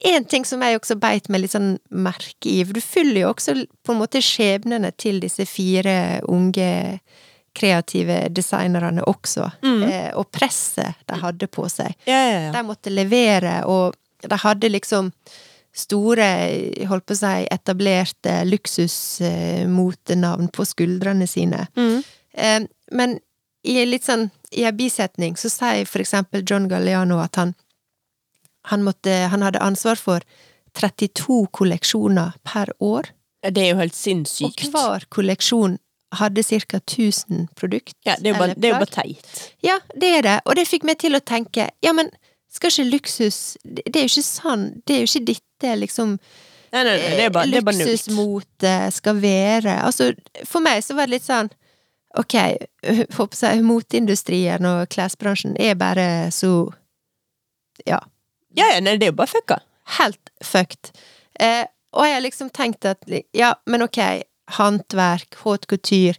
[0.09, 3.33] en ting som jeg også beit meg litt sånn merke i, for du fyller jo
[3.33, 7.01] også på en måte skjebnene til disse fire unge
[7.55, 9.83] kreative designerne også, Mm.
[9.89, 11.95] eh, og presset de hadde på seg.
[12.07, 12.53] Ja, ja, ja.
[12.53, 15.13] De måtte levere, og de hadde liksom
[15.73, 16.29] store,
[16.89, 21.67] holdt på å si, etablerte luksusmotenavn på skuldrene sine.
[21.77, 22.03] Mm.
[22.35, 22.61] Eh,
[22.93, 23.19] men
[23.65, 27.55] i litt sånn, i en bisetning så sier for eksempel John Galliano at han
[28.69, 30.21] han, måtte, han hadde ansvar for
[30.77, 33.07] 32 kolleksjoner per år,
[33.43, 34.67] Det er jo helt sinnssykt.
[34.67, 35.79] og hver kolleksjon
[36.15, 36.79] hadde ca.
[36.79, 37.95] 1000 produkt.
[38.07, 39.53] Ja, det er jo bare, det er jo bare teit.
[39.63, 42.11] Ja, det er det, og det fikk meg til å tenke, ja, men
[42.49, 46.15] skal ikke luksus Det er jo ikke sånn, det er jo ikke dette liksom
[46.73, 49.79] Nei, nei, nei, det er bare, luksusmote skal være.
[49.89, 50.11] Altså,
[50.45, 51.49] for meg så var det litt sånn
[52.19, 52.35] Ok,
[53.17, 56.71] håper moteindustrien og klesbransjen er bare så
[57.87, 58.01] Ja,
[58.57, 59.61] Ja, ja, nei, det er jo bare fucka.
[59.99, 60.91] helt fucked.
[61.41, 61.65] Eh,
[61.97, 64.01] og jeg har liksom tenkt at ja, men ok,
[64.57, 66.17] håndverk, haute couture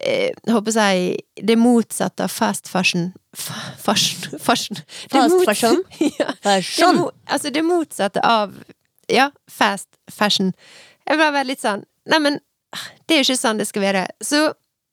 [0.00, 4.78] eh, håper jeg det motsatte av fast fashion Fashion, fashion.
[5.12, 5.82] Fast fashion?
[6.18, 6.30] ja.
[6.42, 8.54] Er Det, altså det motsatte av
[9.12, 10.54] ja, fast fashion.
[11.06, 12.38] Jeg ble veldig litt sånn Neimen,
[13.06, 14.04] det er jo ikke sånn det skal være.
[14.22, 14.40] Så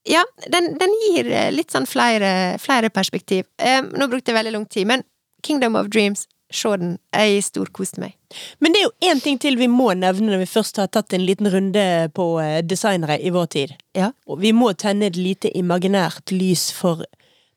[0.10, 3.46] ja, den, den gir eh, litt sånn flere, flere perspektiv.
[3.62, 5.06] Eh, nå brukte jeg veldig lang tid, men
[5.46, 6.96] Kingdom of Dreams, se den.
[7.14, 8.16] Jeg storkoste meg.
[8.64, 11.14] Men det er jo én ting til vi må nevne når vi først har tatt
[11.14, 11.86] en liten runde
[12.18, 13.76] på eh, designere i vår tid.
[13.98, 14.12] Ja.
[14.28, 17.06] Og vi må tenne et lite imaginært lys for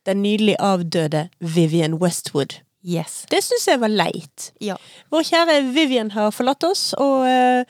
[0.06, 2.60] den nydelig avdøde Vivian Westwood.
[2.86, 3.24] Yes.
[3.30, 4.50] Det syns jeg var leit.
[4.62, 4.76] Ja.
[5.10, 7.64] Vår kjære Vivian har forlatt oss, og eh,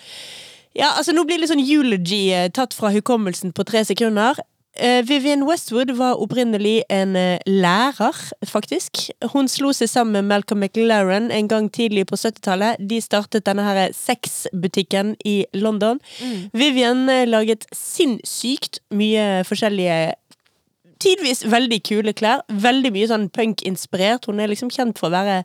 [0.76, 4.36] Ja, altså, nå blir litt sånn eulogy eh, tatt fra hukommelsen på tre sekunder.
[4.78, 9.06] Eh, Vivian Westwood var opprinnelig en eh, lærer, faktisk.
[9.32, 12.82] Hun slo seg sammen med Malcolm McLaren en gang tidlig på 70-tallet.
[12.90, 16.00] De startet denne her sexbutikken i London.
[16.52, 20.14] Vivian eh, laget sinnssykt mye forskjellige
[20.96, 22.40] Tidvis veldig kule klær.
[22.48, 24.24] Veldig mye sånn punk-inspirert.
[24.30, 25.42] Hun er liksom kjent for å være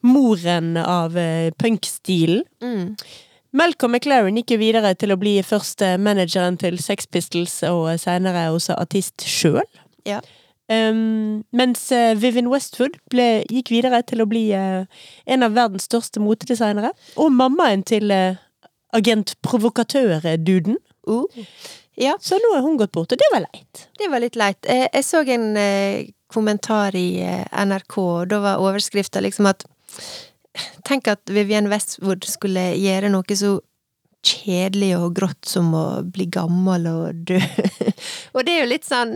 [0.00, 1.12] moren av
[1.60, 2.40] punk-stilen.
[2.64, 2.94] Mm.
[3.56, 8.50] Malcolm McLaren gikk jo videre til å bli først manageren til Sex Pistols, og senere
[8.52, 9.64] også artist sjøl.
[10.08, 10.20] Ja.
[10.68, 14.84] Um, mens eh, Vivian Westwood ble, gikk videre til å bli uh,
[15.24, 16.90] en av verdens største motedesignere.
[17.16, 18.36] Og mammaen til uh,
[18.92, 20.76] agent provokatør-duden.
[21.08, 21.24] Uh.
[21.98, 23.88] Ja, Så nå er hun gått bort, og det var leit.
[23.98, 24.68] det var litt leit.
[24.68, 25.48] Jeg så en
[26.30, 27.18] kommentar i
[27.50, 29.64] NRK, og da var overskrifta liksom at
[30.88, 33.58] Tenk at Vivienne Westwood skulle gjøre noe så
[34.26, 37.38] kjedelig og grått som å bli gammel og dø.
[38.34, 39.14] og det er jo litt sånn,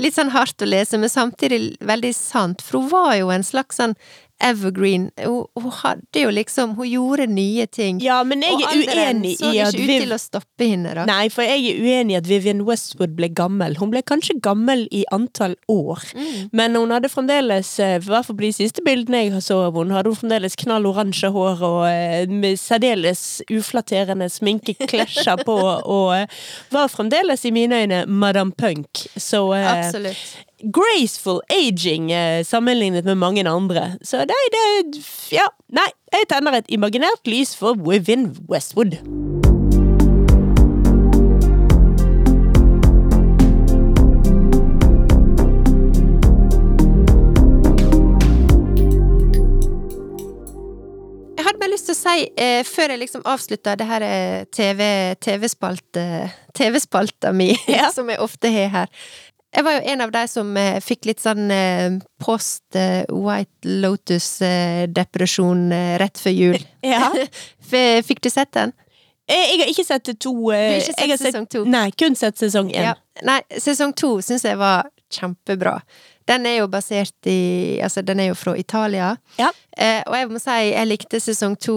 [0.00, 3.80] litt sånn hardt å lese, men samtidig veldig sant, for hun var jo en slags
[3.80, 3.96] sånn
[4.40, 5.10] evergreen.
[5.24, 8.00] Hun, hun hadde jo liksom Hun gjorde nye ting.
[8.04, 11.06] Ja, men jeg er uenig i at ikke ut til å stoppe henne, da.
[11.08, 13.78] Nei, for jeg er uenig i at Vivian Westwood ble gammel.
[13.80, 16.04] Hun ble kanskje gammel i antall år.
[16.16, 16.50] Mm.
[16.56, 19.78] Men hun hadde fremdeles, eh, i hvert fall på de siste bildene jeg så av
[19.78, 25.56] henne, hadde hun fremdeles knall oransje hår og eh, med særdeles uflatterende sminkeklesjer på,
[25.96, 26.42] og eh,
[26.74, 29.06] var fremdeles i mine øyne Madame Punk.
[29.16, 30.44] Så Absolutt.
[30.62, 33.98] Graceful aging eh, sammenlignet med mange andre.
[34.02, 35.88] Så det, det Ja, nei.
[36.12, 38.96] Jeg tenner et imaginært lys for Within Westwood.
[51.76, 54.80] Lyst til å si, eh, før jeg liksom avslutter det her eh, TV,
[55.20, 56.04] TV-spalte,
[56.56, 57.90] TV-spalta mi, Ja.
[57.96, 58.88] som jeg ofte har her.
[59.54, 63.76] Jeg var jo en av de som eh, fikk litt sånn eh, post eh, White
[63.84, 65.70] Lotus-depresjon
[66.02, 66.58] rett før jul.
[66.86, 67.10] Ja.
[68.06, 68.72] Fikk du sett den?
[69.26, 71.64] Jeg har ikke sett to Du har ikke sett har sesong to?
[71.66, 72.92] Nei, kun sett sesong én.
[72.92, 72.92] Ja.
[73.26, 75.80] Nei, sesong to syns jeg var kjempebra.
[76.26, 79.16] Den er jo basert i Altså, den er jo fra Italia.
[79.38, 79.50] Ja.
[79.76, 81.76] Eh, og jeg må si jeg likte sesong to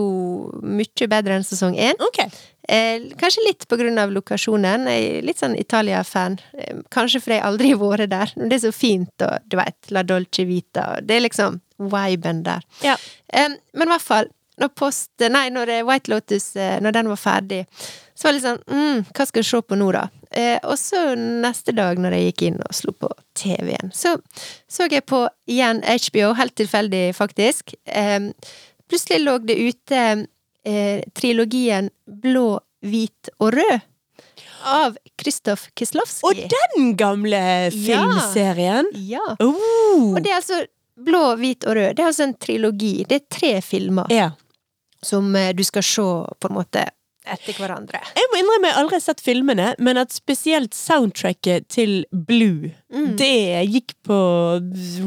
[0.62, 1.98] mye bedre enn sesong én.
[2.10, 2.22] Ok.
[2.70, 4.86] Eh, kanskje litt på grunn av lokasjonen.
[4.92, 6.38] Jeg er litt sånn Italia-fan.
[6.54, 8.34] Eh, kanskje fordi jeg aldri har vært der.
[8.38, 10.84] Men det er så fint, og du vet, La Dolce Vita.
[10.98, 12.68] og Det er liksom viben der.
[12.86, 12.98] Ja.
[13.34, 17.66] Eh, men i hvert fall, når Post Nei, når White Lotus, når den var ferdig,
[18.14, 20.02] så var det litt sånn mm, Hva skal jeg se på nå, da?
[20.36, 23.10] Eh, og så neste dag, når jeg gikk inn og slo på
[23.40, 24.18] TV-en, så
[24.70, 27.74] så jeg på igjen HBO, helt tilfeldig, faktisk.
[27.86, 28.30] Eh,
[28.92, 30.04] plutselig lå det ute
[30.66, 33.80] eh, trilogien Blå, hvit og rød.
[34.68, 36.28] Av Kristoff Kislovskij.
[36.28, 37.40] Og den gamle
[37.72, 38.90] filmserien!
[39.08, 39.24] Ja.
[39.40, 40.14] Oh.
[40.16, 40.62] Og det er altså
[41.00, 41.94] Blå, hvit og rød.
[41.96, 43.06] Det er altså en trilogi.
[43.08, 44.32] Det er tre filmer Ja.
[45.04, 46.02] som eh, du skal se
[46.40, 46.84] på en måte
[47.30, 48.02] etter hverandre.
[48.18, 53.16] Jeg må innrømme jeg aldri har sett filmene, men at spesielt soundtracket til Blue, Mm.
[53.18, 54.16] det gikk på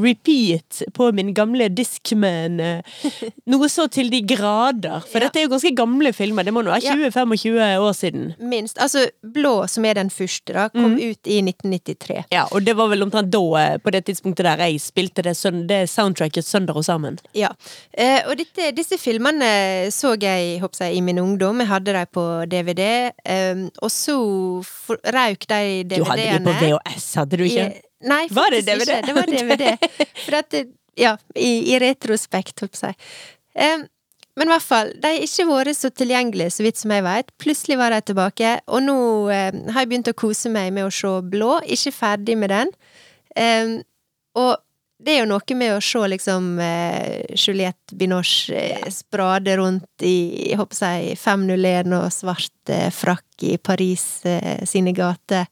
[0.03, 2.61] repeat på min gamle Discman.
[2.61, 2.83] eh,
[3.51, 5.01] Noe så til de grader.
[5.11, 5.27] For Ja.
[5.27, 6.45] dette er jo ganske gamle filmer.
[6.47, 8.29] Det må nå være 20-25 år siden.
[8.39, 8.79] Minst.
[8.79, 11.11] Altså, Blå, som er den første, da, kom Mm.
[11.11, 12.25] ut i 1993.
[12.31, 15.35] Ja, og det var vel omtrent da, eh, på det tidspunktet der jeg spilte det,
[15.67, 17.19] det soundtracket sønder og sammen.
[17.35, 17.49] Ja.
[17.97, 21.59] Eh, og dette, disse filmene så jeg, jeg i min ungdom.
[21.61, 23.11] Jeg hadde dem på DVD.
[23.25, 25.99] Eh, og så for, røyk de DVD-ene.
[25.99, 27.72] Du hadde dem på VHS, hadde du ikke?
[28.03, 28.93] Nei, Var det faktisk DVD?
[28.93, 29.07] ikke.
[29.07, 29.91] Det var DVD.
[30.27, 30.63] For at det,
[30.99, 32.95] Ja, i, i retrospekt, holdt på å si.
[34.37, 37.33] Men i hvert fall, de har ikke vært så tilgjengelige, så vidt som jeg vet.
[37.43, 38.99] Plutselig var de tilbake, og nå
[39.33, 41.59] eh, har jeg begynt å kose meg med å se Blå.
[41.69, 42.73] Ikke ferdig med den.
[43.37, 43.75] Um,
[44.41, 44.55] og
[45.03, 50.15] det er jo noe med å se liksom eh, Juliette Binoche eh, sprade rundt i
[50.53, 55.49] jeg håper jeg, 501 og svart eh, frakk i Paris eh, sine gater.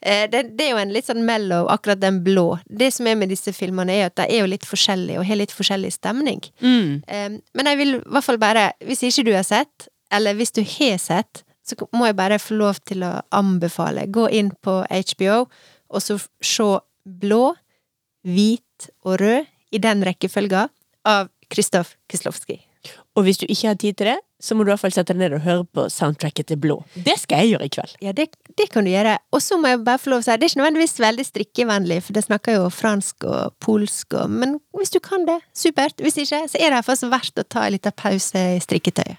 [0.00, 2.46] Eh, det, det er jo en litt sånn mellow, akkurat den blå.
[2.66, 5.40] Det som er med disse filmene, er at de er jo litt forskjellige, og har
[5.40, 6.42] litt forskjellig stemning.
[6.62, 7.00] Mm.
[7.06, 10.54] Eh, men jeg vil i hvert fall bare, hvis ikke du har sett, eller hvis
[10.56, 14.06] du har sett, så må jeg bare få lov til å anbefale.
[14.08, 15.42] Gå inn på HBO,
[15.88, 16.68] og så se
[17.08, 17.54] Blå,
[18.28, 20.66] hvit og rød i den rekkefølga
[21.08, 22.67] av Kristoff Kislovskij.
[23.18, 25.10] Og hvis du ikke har tid til det, så må du i hvert fall sette
[25.10, 26.76] deg ned og høre på soundtracket til Blå.
[26.94, 27.94] Det skal jeg gjøre i kveld.
[28.04, 29.16] Ja, det, det kan du gjøre.
[29.34, 31.98] Og så må jeg bare få lov å si, det er ikke nødvendigvis veldig strikkevennlig,
[32.06, 35.98] for det snakker jo fransk og polsk og Men hvis du kan det, supert.
[35.98, 39.18] Hvis ikke, så er det iallfall verdt å ta en liten pause i strikketøyet.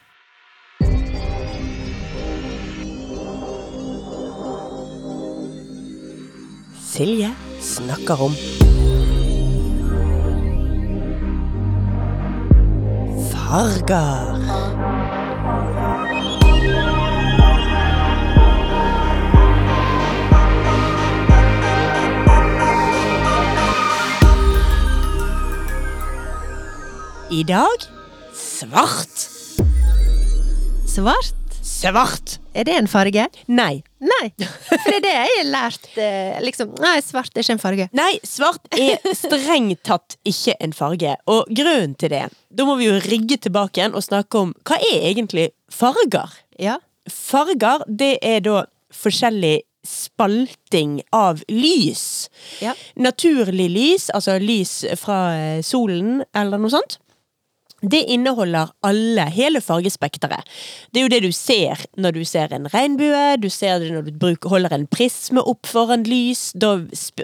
[6.89, 7.29] Silje
[7.61, 8.33] snakker om
[13.49, 14.37] farger.
[27.29, 27.79] I dag
[28.33, 29.17] svart.
[30.85, 31.38] Svart,
[31.69, 32.39] Svart!
[32.59, 33.25] er det en farge?
[33.47, 33.81] Nei.
[34.03, 36.73] Nei, for det er det jeg har lært, eh, liksom.
[36.81, 37.87] Nei, svart er ikke en farge.
[37.95, 41.15] Nei, svart er strengt tatt ikke en farge.
[41.31, 44.79] Og grunnen til det, da må vi jo rigge tilbake igjen og snakke om hva
[44.81, 46.35] er egentlig farger?
[46.59, 46.79] Ja.
[47.09, 48.63] Farger, det er da
[48.95, 52.27] forskjellig spalting av lys.
[52.63, 52.73] Ja.
[52.99, 56.99] Naturlig lys, altså lys fra eh, solen eller noe sånt.
[57.81, 60.47] Det inneholder alle, hele fargespekteret.
[60.91, 64.09] Det er jo det du ser når du ser en regnbue, du ser det når
[64.09, 66.49] du bruker, holder en prisme opp foran lys.
[66.59, 66.75] Da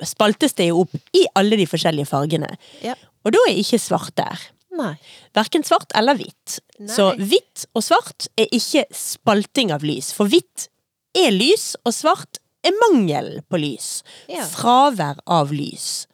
[0.06, 2.54] spaltes det jo opp i alle de forskjellige fargene.
[2.86, 2.96] Ja.
[3.26, 4.48] Og da er ikke svart der.
[4.76, 4.94] Nei.
[5.36, 6.60] Verken svart eller hvitt.
[6.80, 6.92] Nei.
[6.92, 10.12] Så hvitt og svart er ikke spalting av lys.
[10.16, 10.70] For hvitt
[11.16, 14.02] er lys, og svart er mangel på lys.
[14.32, 14.46] Ja.
[14.52, 16.06] Fravær av lys.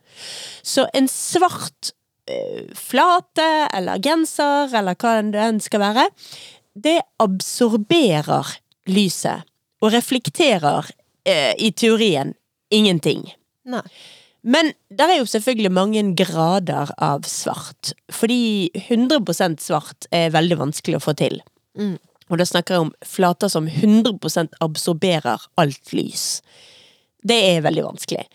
[0.61, 1.93] Så en svart
[2.77, 6.07] flate eller genser, eller hva det enn skal være,
[6.73, 8.55] det absorberer
[8.91, 9.47] lyset.
[9.81, 10.91] Og reflekterer,
[11.25, 12.35] eh, i teorien,
[12.69, 13.25] ingenting.
[13.65, 13.81] Nei.
[14.41, 17.93] Men der er jo selvfølgelig mange grader av svart.
[18.09, 21.41] Fordi 100% svart er veldig vanskelig å få til.
[21.77, 21.97] Mm.
[22.31, 26.41] Og da snakker jeg om flater som 100% absorberer alt lys.
[27.21, 28.25] Det er veldig vanskelig.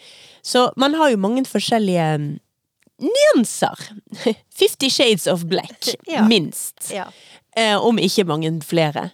[0.47, 2.29] Så man har jo mange forskjellige mm,
[3.03, 3.79] nyanser.
[4.55, 6.25] Fifty shades of black, Ja.
[6.29, 6.91] minst.
[6.93, 7.09] Ja.
[7.57, 9.11] Eh, om ikke mange flere.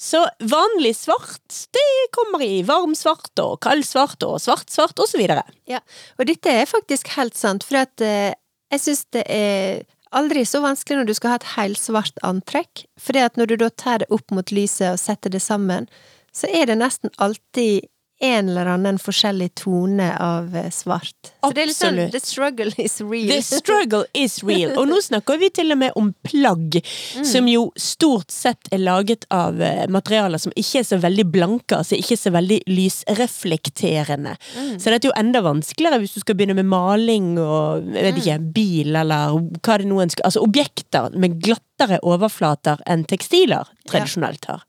[0.00, 1.82] Så vanlig svart, det
[2.16, 5.42] kommer i varm svart og kald svart og svart svart videre.
[5.68, 5.82] Ja,
[6.18, 8.32] og dette er faktisk helt sant, for at eh,
[8.72, 9.82] jeg syns det er
[10.16, 14.00] aldri så vanskelig når du skal ha et helsvart antrekk, for når du da tar
[14.02, 15.86] det opp mot lyset og setter det sammen,
[16.32, 17.84] så er det nesten alltid
[18.20, 21.14] en eller annen forskjellig tone av svart.
[21.20, 21.30] svart.
[21.40, 22.12] Så det er litt sånn Absolutt.
[22.12, 23.28] The struggle is real.
[23.30, 24.74] The struggle is real.
[24.78, 26.80] Og nå snakker vi til og med om plagg,
[27.24, 31.78] som jo stort sett er laget av eh, materialer som ikke er så veldig blanke,
[31.80, 34.36] altså ikke så veldig lysreflekterende.
[34.78, 38.20] Så dette er jo enda vanskeligere hvis du skal begynne med maling og jeg vet
[38.22, 40.26] ikke, bil eller hva det nå ønsker.
[40.26, 44.66] Altså objekter med glattere overflater enn tekstiler tradisjonelt har.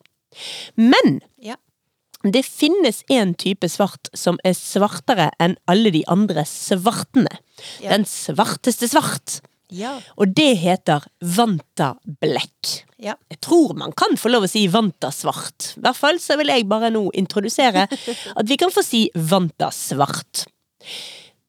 [0.80, 1.58] Men Ja.
[2.24, 7.32] Det finnes en type svart som er svartere enn alle de andre svartene.
[7.82, 7.96] Ja.
[7.96, 9.40] Den svarteste svart.
[9.72, 9.96] Ja.
[10.20, 12.84] Og det heter Vanta Black.
[13.02, 13.16] Ja.
[13.32, 15.72] Jeg tror man kan få lov å si Vanta svart.
[15.80, 17.88] I hvert fall så vil jeg bare nå introdusere
[18.40, 20.46] at vi kan få si Vanta svart.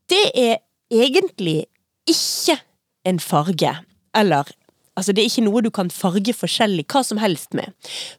[0.08, 0.62] Det er
[0.92, 1.64] egentlig
[2.08, 2.56] ikke
[3.08, 3.72] en farge,
[4.14, 4.48] eller
[4.98, 7.68] Altså, det er ikke noe du kan farge forskjellig, hva som helst med.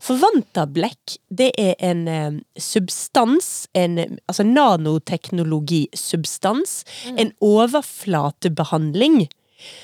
[0.02, 9.30] For vantablekk, det er en eh, substans, en altså nanoteknologisubstans, en overflatebehandling.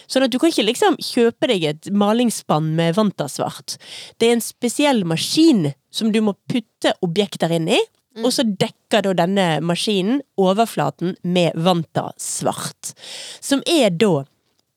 [0.09, 3.77] Sånn at du kan ikke liksom kjøpe deg et malingsspann med Vantasvart.
[4.17, 7.79] Det er en spesiell maskin som du må putte objekter inn i,
[8.19, 12.93] og så dekker da denne maskinen overflaten med Vantasvart.
[13.39, 14.25] Som er da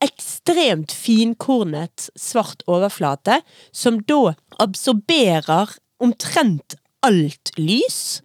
[0.02, 3.40] ekstremt finkornet svart overflate,
[3.72, 6.76] som da absorberer omtrent
[7.06, 8.22] alt lys.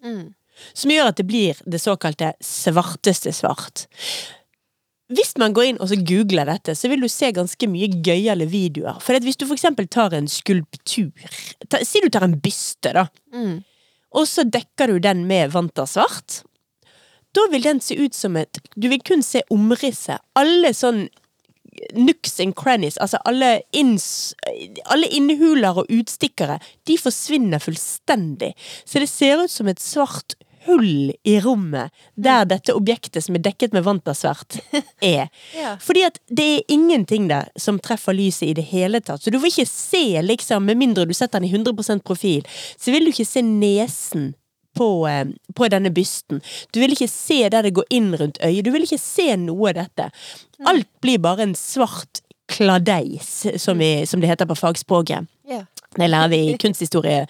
[0.73, 3.85] Som gjør at det blir det såkalte svarteste svart.
[5.13, 8.47] Hvis man går inn og så googler dette, så vil du se ganske mye gøyale
[8.51, 8.97] videoer.
[9.03, 11.13] For hvis du for eksempel tar en skulptur
[11.69, 13.05] ta, Si du tar en byste, da.
[13.31, 13.61] Mm.
[14.19, 16.41] Og så dekker du den med vantersvart.
[17.35, 20.19] Da vil den se ut som et Du vil kun se omrisset.
[20.35, 21.07] Alle sånn
[21.93, 24.33] nooks and crannies, altså alle, inns,
[24.85, 28.53] alle innhuler og utstikkere, de forsvinner fullstendig.
[28.85, 33.43] Så det ser ut som et svart hull i rommet der dette objektet som er
[33.45, 34.59] dekket med vantersvert,
[35.01, 35.29] er.
[35.55, 35.75] Ja.
[35.83, 39.23] Fordi at det er ingenting der som treffer lyset i det hele tatt.
[39.23, 42.43] Så du får ikke se, liksom, med mindre du setter den i 100% profil,
[42.77, 44.33] så vil du ikke se nesen
[44.77, 45.25] på, eh,
[45.57, 46.41] på denne bysten.
[46.73, 48.63] Du vil ikke se der det går inn rundt øyet.
[48.65, 50.09] Du vil ikke se noe av dette.
[50.65, 55.27] Alt blir bare en svart kladeis, som, vi, som det heter på fagspråket.
[55.49, 55.63] Ja.
[55.97, 57.25] Det lærer vi i kunsthistorie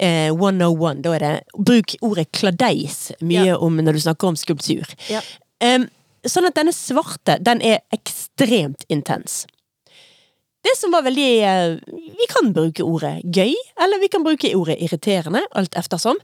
[0.00, 1.02] eh, 101.
[1.04, 3.58] Da er det bruk ordet kladeis mye Ja.
[3.58, 4.88] om når du snakker om skulptur.
[5.10, 5.20] Ja.
[5.64, 5.88] Um,
[6.24, 9.44] sånn at denne svarte, den er ekstremt intens.
[10.64, 11.74] Det som var veldig eh,
[12.18, 16.20] Vi kan bruke ordet gøy, eller vi kan bruke ordet irriterende, alt eftersom.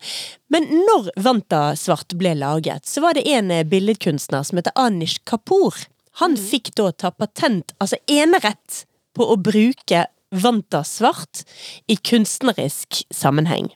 [0.49, 5.20] Men når Vanta Svart ble laget, så var det en eh, billedkunstner som heter Anish
[5.28, 5.76] Kapoor.
[6.24, 8.84] Han fikk da ta patent, altså enerett,
[9.16, 11.45] på å bruke Vanta Svart
[11.91, 13.68] i kunstnerisk sammenheng.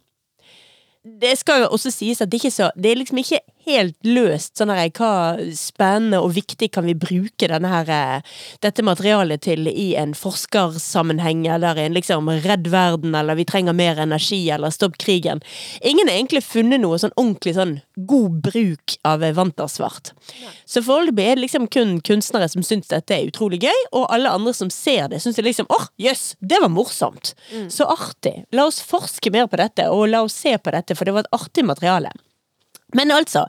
[1.05, 4.59] Det skal jo også sies at det, ikke så, det er liksom ikke helt løst
[4.59, 8.23] sånn her, hva spennende og viktig kan vi bruke her, eh,
[8.61, 13.75] dette materialet til i en forskersammenheng, eller i en liksom redd verden, eller vi trenger
[13.75, 15.43] mer energi, eller stopp krigen.
[15.83, 20.13] Ingen har egentlig funnet noe sånn ordentlig sånn god bruk av vantasvart.
[20.67, 24.31] Så foreløpig er det liksom kun kunstnere som syns dette er utrolig gøy, og alle
[24.31, 27.35] andre som ser det, syns det liksom åh, jøss, det var morsomt.
[27.69, 28.45] Så artig.
[28.53, 31.27] La oss forske mer på dette, og la oss se på dette, for det var
[31.27, 32.13] et artig materiale.
[32.95, 33.47] Men altså,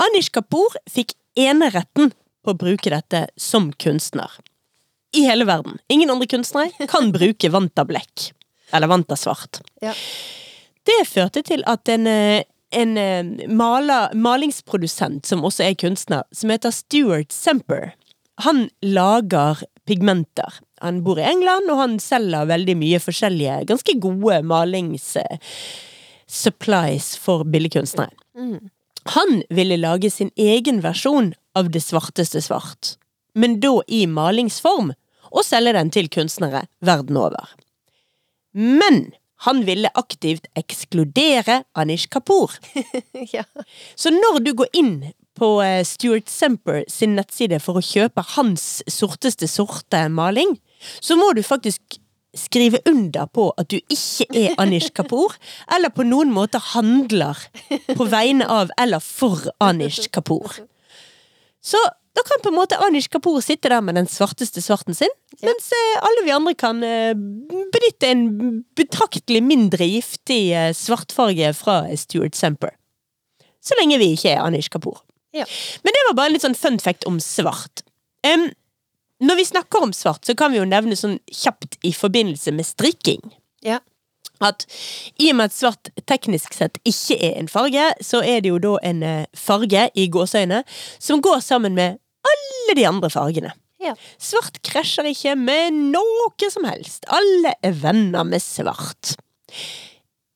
[0.00, 2.12] Anish Kapoor fikk eneretten
[2.44, 4.30] på å bruke dette som kunstner.
[5.16, 5.78] I hele verden.
[5.92, 8.30] Ingen andre kunstnere kan bruke Vanta Black.
[8.72, 9.62] Eller Vanta Svart.
[9.84, 9.94] Ja.
[10.88, 12.44] Det førte til at en, eh,
[12.76, 17.92] en eh, maler, malingsprodusent som også er kunstner, som heter Stuart Semper,
[18.44, 20.60] han lager pigmenter.
[20.84, 25.14] Han bor i England, og han selger veldig mye forskjellige, ganske gode malings...
[25.16, 25.38] eh,
[26.28, 28.12] supplies for billedkunstnere.
[29.14, 32.96] Han ville lage sin egen versjon av Det svarteste svart,
[33.34, 34.92] men da i malingsform,
[35.28, 37.48] og selge den til kunstnere verden over.
[38.52, 39.08] Men
[39.46, 42.52] han ville aktivt ekskludere Anish Kapoor.
[43.36, 43.44] ja.
[43.94, 44.94] Så når du går inn
[45.38, 50.56] på eh, Stuart Semper sin nettside for å kjøpe hans sorteste sorte maling,
[51.00, 52.00] så må du faktisk
[52.36, 55.36] skrive under på at du ikke er Anish Kapoor,
[55.74, 57.40] eller på noen måte handler
[57.96, 60.60] på vegne av eller for Anish Kapoor.
[61.64, 61.80] Så
[62.18, 65.12] da kan på en måte Anish Kapoor sitte der med den svarteste svarten sin,
[65.44, 68.24] mens eh, alle vi andre kan eh, benytte en
[68.78, 72.74] betraktelig mindre giftig eh, svartfarge fra Stuart Semper.
[73.62, 75.02] Så lenge vi ikke er Anish Kapoor.
[75.36, 75.44] Ja.
[75.84, 77.84] Men det var bare en litt sånn fun fact om svart.
[78.26, 78.48] Em,
[79.24, 82.66] når vi snakker om svart, så kan vi jo nevne sånn kjapt i forbindelse med
[82.66, 83.22] strikking.
[83.66, 83.80] Ja.
[84.38, 84.68] at
[85.18, 88.60] i og med at svart teknisk sett ikke er en farge, så er det jo
[88.62, 90.60] da en eh, farge i gåseøyne
[91.02, 93.50] som går sammen med alle de andre fargene.
[93.82, 93.96] Ja.
[94.22, 97.02] Svart krasjer ikke med noe som helst.
[97.10, 99.16] Alle er venner med svart.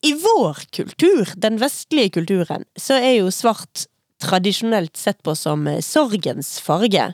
[0.02, 3.86] I vår kultur, den vestlige kulturen, så er jo svart
[4.22, 7.10] tradisjonelt sett på som eh, sorgens farge.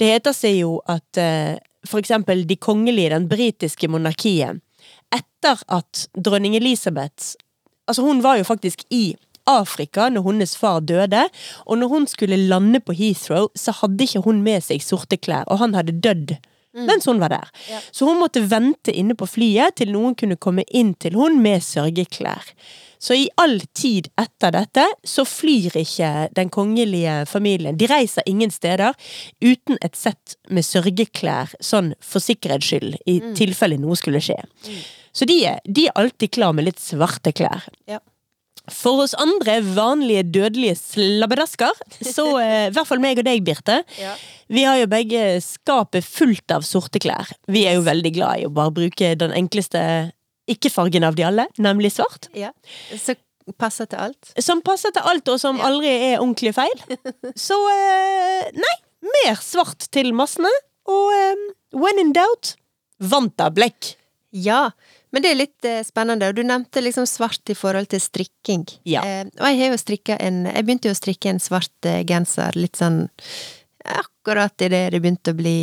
[0.00, 4.60] Det heter seg jo at eh, for eksempel de kongelige, i den britiske monarkiet,
[5.14, 7.36] etter at dronning Elisabeth
[7.90, 9.16] Altså, hun var jo faktisk i
[9.50, 11.24] Afrika når hennes far døde,
[11.66, 15.48] og når hun skulle lande på Heathrow, så hadde ikke hun med seg sorte klær,
[15.50, 16.36] og han hadde dødd
[16.70, 17.48] mens hun var der.
[17.66, 17.80] Ja.
[17.90, 21.64] Så hun måtte vente inne på flyet til noen kunne komme inn til hun med
[21.66, 22.52] sørgeklær.
[23.00, 27.78] Så i all tid etter dette så flyr ikke den kongelige familien.
[27.80, 28.92] De reiser ingen steder
[29.40, 34.36] uten et sett med sørgeklær, sånn for sikkerhets skyld, i tilfelle noe skulle skje.
[35.16, 37.64] Så de de er alltid klar med litt svarte klær.
[37.88, 37.98] Ja.
[38.70, 41.72] For oss andre vanlige dødelige slabbedasker,
[42.04, 44.12] så eh, i hvert fall meg og deg, Birte, Ja.
[44.52, 47.32] vi har jo begge skapet fullt av sorte klær.
[47.48, 49.82] Vi er jo veldig glad i å bare bruke den enkleste
[50.54, 52.28] ikke-fargen av de alle, nemlig svart.
[52.36, 52.52] ja.
[52.96, 53.14] Så
[53.58, 54.28] passer til alt.
[54.38, 55.66] Som passer til alt, og som Ja.
[55.70, 56.82] aldri er ordentlig feil.
[57.48, 58.76] Så eh, nei,
[59.14, 60.52] mer svart til massene.
[60.90, 61.40] Og eh,
[61.74, 62.54] when in doubt,
[63.00, 63.94] vant av blekk.
[64.30, 64.70] Ja,
[65.10, 66.28] men det er litt eh, spennende.
[66.30, 68.68] Og du nevnte liksom svart i forhold til strikking.
[68.86, 69.02] Ja.
[69.02, 72.04] Eh, og jeg har jo strikka en Jeg begynte jo å strikke en svart eh,
[72.06, 73.08] genser litt sånn
[73.90, 75.56] akkurat idet det begynte å bli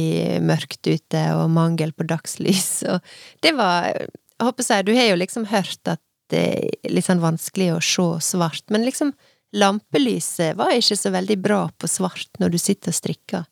[0.44, 2.82] mørkt ute og mangel på dagslys.
[2.90, 3.00] Og
[3.46, 3.94] det var
[4.40, 6.42] Jeg håper jeg, du har jo liksom hørt at det
[6.86, 9.14] er litt sånn vanskelig å se svart, men liksom
[9.56, 13.46] lampelyset var ikke så veldig bra på svart når du sitter og strikker.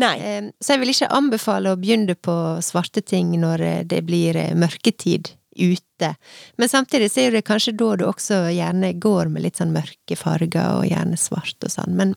[0.00, 0.12] Nei.
[0.22, 4.36] Eh, Så jeg vil ikke anbefale å begynne på svarte ting når eh, det blir
[4.38, 6.12] eh, mørketid ute.
[6.56, 10.16] Men samtidig så er det kanskje da du også gjerne går med litt sånn mørke
[10.16, 11.96] farger, og gjerne svart og sånn.
[11.98, 12.14] Men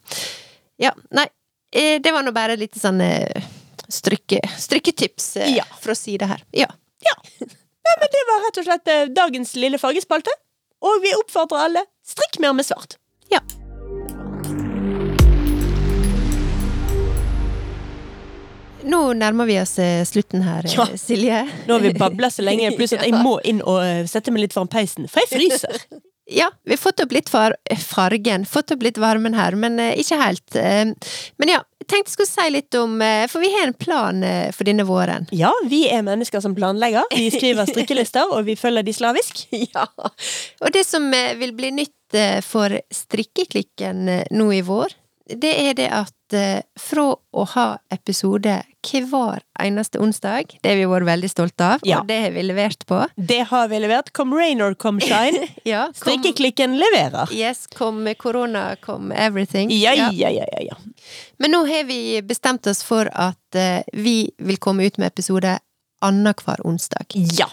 [0.80, 1.26] ja, nei.
[1.74, 3.02] eh, Det var nå bare litt sånn
[3.90, 5.66] strykke, strykketips Ja.
[5.82, 6.46] fra sida her.
[6.54, 6.70] Ja.
[7.04, 7.18] Ja,
[8.00, 10.32] men det var rett og slett eh, dagens lille fargespalte.
[10.84, 12.98] Og vi oppfordrer alle strikk mer med svart.
[13.32, 13.40] Ja.
[18.84, 20.88] Nå nærmer vi oss eh, slutten her, eh, Ja.
[20.98, 21.44] Silje.
[21.68, 24.56] Nå har vi babla så lenge, pluss at jeg må inn og sette meg litt
[24.56, 25.86] foran peisen, for jeg fryser.
[26.26, 29.98] Ja, vi har fått opp litt far fargen, fått opp litt varmen her, men eh,
[30.00, 30.56] ikke helt.
[30.56, 30.94] Eh,
[31.38, 34.52] men ja, tenkte jeg skulle si litt om eh, For vi har en plan eh,
[34.56, 35.28] for denne våren.
[35.36, 37.10] Ja, vi er mennesker som planlegger.
[37.12, 39.46] Vi skriver strikkelister, og vi følger de slavisk.
[39.74, 39.88] Ja.
[40.62, 44.96] Og det som eh, vil bli nytt eh, for strikkeklikken eh, nå i vår,
[45.40, 50.86] det er det at eh, fra å ha episode hver eneste onsdag, det har vi
[50.92, 52.00] vært veldig stolte av, Ja.
[52.02, 53.00] og det har vi levert på.
[53.16, 54.12] Det har vi levert.
[54.14, 55.48] Come rain or come shine.
[55.66, 57.32] Ja, kom, Strikkeklikken leverer.
[57.32, 59.70] yes, kom korona, kom everything.
[59.72, 60.76] Ja, ja, ja, ja, ja.
[61.40, 65.60] Men nå har vi bestemt oss for at eh, vi vil komme ut med episode
[66.04, 67.06] annenhver onsdag.
[67.16, 67.48] Ja.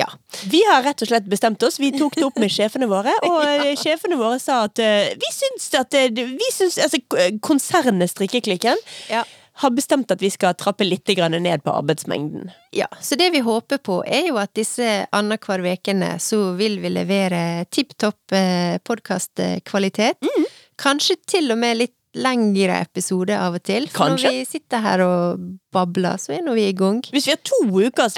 [0.00, 0.08] Ja.
[0.50, 1.76] Vi har rett og slett bestemt oss.
[1.82, 3.74] Vi tok det opp med sjefene våre, og ja.
[3.78, 7.02] sjefene våre sa at uh, vi syns at eh, vi syns, altså,
[7.44, 8.80] Konsernet Strikkeklikken
[9.10, 9.24] Ja.
[9.60, 12.48] har bestemt at vi skal trappe litt grann ned på arbeidsmengden.
[12.72, 16.94] Ja, så det vi håper på er jo at disse annenhver ukene så vil vi
[16.94, 20.20] levere tipp topp eh, podkastkvalitet.
[20.24, 20.46] Mm.
[20.80, 23.84] Kanskje til og med litt lengre episoder av og til.
[23.90, 24.30] For Kanskje.
[24.30, 27.02] når vi sitter her og babler, så er nå vi i gang.
[27.12, 28.16] Hvis vi har to ukers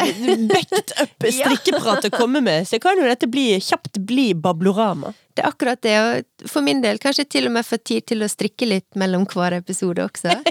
[0.52, 5.12] backed up strikkeprat å komme med, så kan jo dette bli, kjapt bli bablorama.
[5.32, 8.20] Det er akkurat det, og for min del kanskje til og med få tid til
[8.20, 10.34] å strikke litt mellom hver episode også.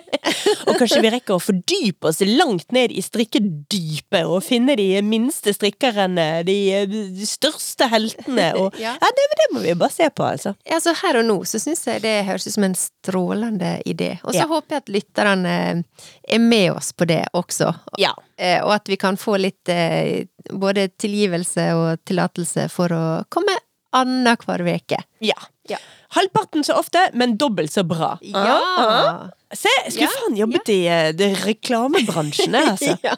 [0.69, 5.53] Og kanskje vi rekker å fordype oss langt ned i strikkedypet og finne de minste
[5.55, 6.55] strikkerne, de,
[6.89, 8.93] de største heltene og Ja.
[9.01, 10.53] Ja, det, det må vi bare se på, altså.
[10.69, 14.15] Ja, så her og nå så syns jeg det høres ut som en strålende idé.
[14.23, 14.47] Og så Ja.
[14.49, 15.55] håper jeg at lytterne
[16.31, 17.71] er med oss på det også.
[18.01, 18.11] Ja.
[18.37, 23.57] Eh, Og at vi kan få litt eh, både tilgivelse og tillatelse for å komme
[23.93, 25.01] annenhver uke.
[25.19, 25.39] ja.
[25.69, 25.77] Ja.
[26.11, 28.17] Halvparten så ofte, men dobbelt så bra.
[28.25, 28.55] Ja.
[28.77, 29.29] ah.
[29.55, 30.79] Se, skulle Ja, faen jobbet i
[31.15, 31.45] de reklamebransjene?
[31.45, 32.97] reklamebransjen, altså.
[33.07, 33.15] Ja.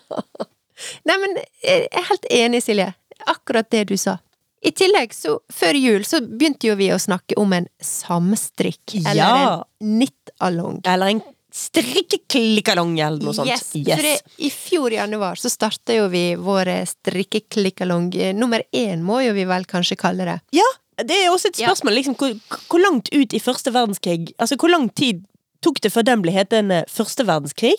[1.07, 2.91] Nei, men jeg er helt enig, Silje.
[3.32, 4.17] Akkurat det du sa.
[4.61, 8.99] I tillegg, så før jul så begynte jo vi å snakke om en samstrikk.
[9.01, 10.82] Eller en nittalong.
[10.86, 11.24] Eller en
[11.54, 13.49] strikkeklikkalong eller noe sånt.
[13.49, 18.10] Yes, for det, i fjor i januar så starta jo vi vår strikkeklikkalong.
[18.38, 20.39] Nummer én må jo vi vel kanskje kalle det.
[20.58, 20.66] Ja,
[21.04, 21.70] det er også et Ja.
[21.70, 22.34] spørsmål, liksom, hvor,
[22.70, 25.24] hvor langt ut i første verdenskrig Altså, hvor lang tid
[25.62, 27.78] tok det før den ble hetende første verdenskrig?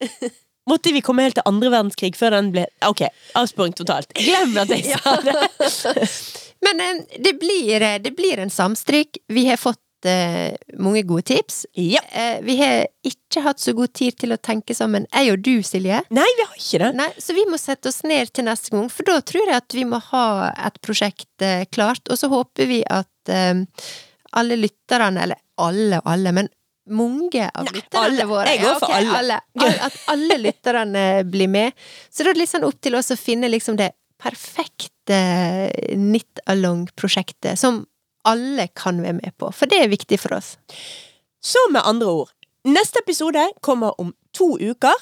[0.68, 4.12] Måtte vi komme helt til andre verdenskrig før den ble Ok, avsporing totalt.
[4.14, 5.34] Glem at jeg sa det!
[6.66, 9.18] Men eh, det blir, eh, det blir en samstrikk.
[9.30, 11.62] Vi har fått eh, mange gode tips.
[11.74, 12.02] Ja.
[12.12, 15.54] Eh, vi har ikke hatt så god tid til å tenke sammen, jeg og du,
[15.66, 16.02] Silje.
[16.14, 16.90] Nei, vi har ikke det.
[17.00, 19.78] Nei, så vi må sette oss ned til neste gang, for da tror jeg at
[19.78, 22.04] vi må ha et prosjekt eh, klart.
[22.08, 23.64] Og så håper vi at eh,
[24.38, 26.52] alle lytterne, eller alle og alle, men
[26.88, 28.24] mange av Nei, lytterne alle.
[28.30, 29.40] våre Jeg går ja, okay, alle.
[29.60, 29.72] alle.
[29.88, 31.72] At alle lytterne blir med.
[32.08, 35.18] Så da er det litt sånn opp til oss å finne liksom det perfekte
[35.92, 37.84] knit along-prosjektet som
[38.28, 40.54] alle kan være med på, for det er viktig for oss.
[41.40, 42.32] Så med andre ord,
[42.68, 44.94] neste episode kommer om to uker,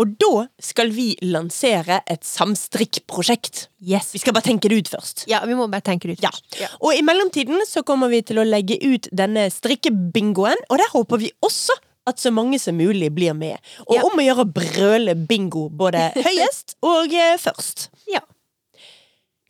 [0.00, 3.66] og da skal vi lansere et samstrikkprosjekt.
[3.84, 4.08] Yes.
[4.16, 5.26] Vi skal bare tenke det ut først.
[5.30, 6.24] Ja, vi må bare tenke det ut.
[6.24, 6.30] Ja.
[6.32, 6.76] først.
[6.80, 11.20] Og i mellomtiden så kommer vi til å legge ut denne strikkebingoen, og der håper
[11.22, 11.76] vi også
[12.10, 13.60] at så mange som mulig blir med.
[13.86, 14.02] Og Ja.
[14.08, 17.90] om å gjøre brøle bingo både høyest og eh, først.
[18.10, 18.24] Ja.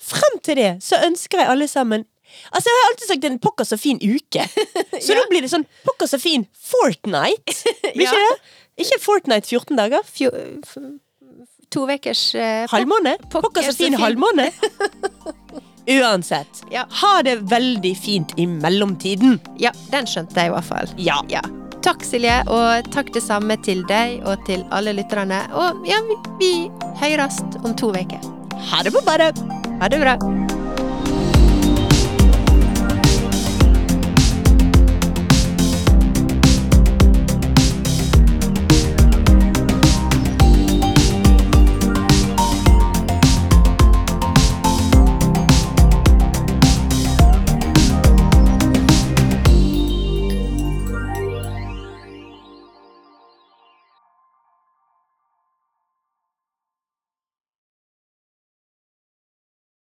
[0.03, 2.05] Frem til det så ønsker jeg alle sammen
[2.53, 4.47] Altså, jeg har alltid sagt en pokker så fin uke.
[5.03, 5.19] Så Ja.
[5.21, 7.57] nå blir det sånn pokker så fin Fortnite.
[7.95, 8.29] Blir ikke Ja.
[8.33, 8.85] det?
[8.87, 10.05] Ikke Fortnite 14 dager.
[10.09, 10.31] Fjo,
[11.73, 13.17] to ukers uh, Halvmåne.
[13.33, 14.01] pokker så fin fin.
[14.01, 14.51] halvmåne.
[15.93, 16.63] Uansett.
[16.71, 16.85] Ja.
[17.03, 19.41] Ha det veldig fint i mellomtiden.
[19.59, 20.93] Ja, den skjønte jeg i hvert fall.
[20.97, 21.19] Ja.
[21.33, 21.43] Ja.
[21.83, 25.43] Takk, Silje, og takk det samme til deg og til alle lytterne.
[25.59, 26.53] Og ja, vi, vi
[27.03, 28.23] høres om to uker.
[28.71, 29.35] Ha det på badet.
[29.83, 30.62] Ha det bra.